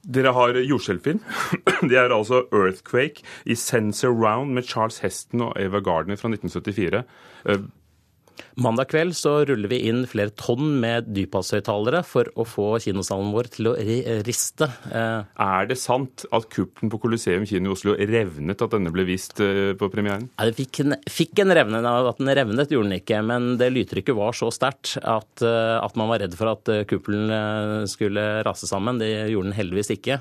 Dere 0.00 0.32
har 0.32 0.56
jordskjelvfilm. 0.64 1.20
Det 1.90 1.96
er 1.98 2.14
altså 2.14 2.44
'Earthquake' 2.48 3.22
i 3.44 3.54
Sense 3.54 4.06
Around 4.06 4.54
med 4.54 4.62
Charles 4.62 4.98
Heston 4.98 5.40
og 5.40 5.56
Eva 5.60 5.80
Gardner 5.80 6.16
fra 6.16 6.28
1974. 6.28 7.04
Mandag 8.60 8.90
kveld 8.90 9.14
så 9.16 9.40
ruller 9.48 9.70
vi 9.70 9.80
inn 9.88 10.02
flere 10.10 10.32
tonn 10.36 10.78
med 10.82 11.10
dypasshøyttalere 11.14 12.02
for 12.06 12.28
å 12.34 12.46
få 12.48 12.66
kinosalen 12.82 13.32
vår 13.34 13.50
til 13.54 13.70
å 13.70 13.74
riste. 14.26 14.68
Eh, 14.90 15.22
er 15.44 15.70
det 15.70 15.78
sant 15.80 16.26
at 16.34 16.48
kuppen 16.52 16.92
på 16.92 17.00
Coliseum 17.02 17.46
kino 17.48 17.70
i 17.70 17.74
Oslo 17.74 17.94
revnet 17.96 18.64
at 18.64 18.74
denne 18.74 18.92
ble 18.94 19.06
vist 19.08 19.40
eh, 19.44 19.72
på 19.78 19.90
premieren? 19.92 20.28
Ja, 20.36 20.48
det 20.50 20.58
fikk 20.58 20.82
en, 20.84 20.98
fikk 21.10 21.44
en 21.44 21.54
revne, 21.56 21.80
at 21.80 22.20
den 22.20 22.34
revnet 22.40 22.74
gjorde 22.74 22.90
den 22.90 23.00
ikke, 23.00 23.22
men 23.26 23.54
det 23.60 23.72
lydtrykket 23.74 24.18
var 24.18 24.36
så 24.36 24.50
sterkt 24.54 24.96
at, 25.00 25.32
eh, 25.46 25.78
at 25.80 25.98
man 26.00 26.12
var 26.12 26.24
redd 26.24 26.36
for 26.38 26.52
at 26.52 26.70
kuppelen 26.90 27.88
skulle 27.90 28.28
rase 28.46 28.68
sammen. 28.68 29.00
Det 29.00 29.10
gjorde 29.32 29.50
den 29.50 29.58
heldigvis 29.58 29.94
ikke. 29.96 30.20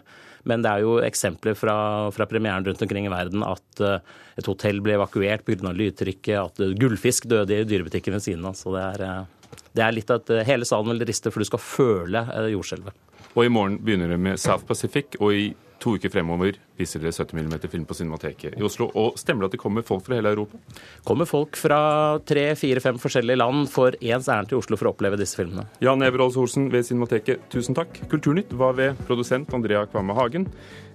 Men 0.49 0.65
det 0.65 0.71
er 0.71 0.85
jo 0.85 0.97
eksempler 1.05 1.57
fra, 1.57 1.75
fra 2.15 2.27
premieren 2.29 2.65
rundt 2.65 2.81
omkring 2.85 3.07
i 3.07 3.13
verden 3.13 3.45
at 3.45 3.83
uh, 3.85 3.99
et 4.39 4.49
hotell 4.49 4.81
ble 4.83 4.97
evakuert 4.97 5.45
pga. 5.47 5.73
lydtrykket, 5.75 6.35
at 6.39 6.63
uh, 6.63 6.73
gullfisk 6.79 7.29
døde 7.29 7.61
i 7.61 7.67
dyrebutikken 7.69 8.17
ved 8.17 8.25
siden 8.25 8.47
av. 8.49 8.57
Så 8.57 8.73
det 8.75 8.85
er, 8.85 9.05
uh, 9.05 9.61
det 9.77 9.85
er 9.85 9.95
litt 9.95 10.13
at 10.13 10.33
hele 10.47 10.67
salen 10.67 10.95
vil 10.95 11.07
riste, 11.09 11.31
for 11.31 11.43
du 11.43 11.49
skal 11.49 11.61
føle 11.63 12.25
jordskjelvet. 12.53 13.05
Og 13.35 13.45
i 13.45 13.51
morgen 13.53 13.77
begynner 13.85 14.09
det 14.09 14.19
med 14.21 14.41
South 14.41 14.65
Pacific, 14.65 15.13
og 15.21 15.35
i 15.35 15.49
to 15.79 15.95
uker 15.97 16.11
fremover 16.13 16.57
viser 16.79 17.03
dere 17.03 17.13
70 17.15 17.39
mm 17.39 17.55
film 17.71 17.85
på 17.87 17.97
Cinemateket 17.97 18.57
i 18.57 18.65
Oslo. 18.65 18.89
Og 18.99 19.17
stemmer 19.19 19.45
det 19.45 19.51
at 19.51 19.57
det 19.57 19.61
kommer 19.61 19.85
folk 19.85 20.05
fra 20.05 20.19
hele 20.19 20.33
Europa? 20.33 20.59
kommer 21.03 21.27
folk 21.29 21.57
fra 21.59 21.79
tre, 22.27 22.45
fire, 22.59 22.83
fem 22.83 22.99
forskjellige 23.01 23.39
land 23.39 23.69
for 23.71 23.95
ens 24.01 24.29
ærend 24.29 24.51
til 24.51 24.59
Oslo 24.59 24.79
for 24.79 24.89
å 24.89 24.93
oppleve 24.93 25.19
disse 25.19 25.39
filmene. 25.39 25.67
Jan 25.83 26.05
Everholz 26.05 26.37
Olsen 26.39 26.69
ved 26.73 26.87
Cinemateket, 26.89 27.47
tusen 27.53 27.77
takk. 27.77 28.01
Kulturnytt 28.11 28.53
var 28.59 28.77
ved 28.79 28.99
produsent 29.09 29.53
Andrea 29.55 29.85
Kvamme 29.89 30.17
Hagen. 30.17 30.47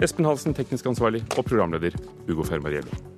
Espen 0.04 0.28
Halsen, 0.28 0.56
teknisk 0.56 0.88
ansvarlig, 0.92 1.24
og 1.36 1.44
programleder 1.48 1.96
Ugo 2.28 2.46
Fermariello. 2.46 3.13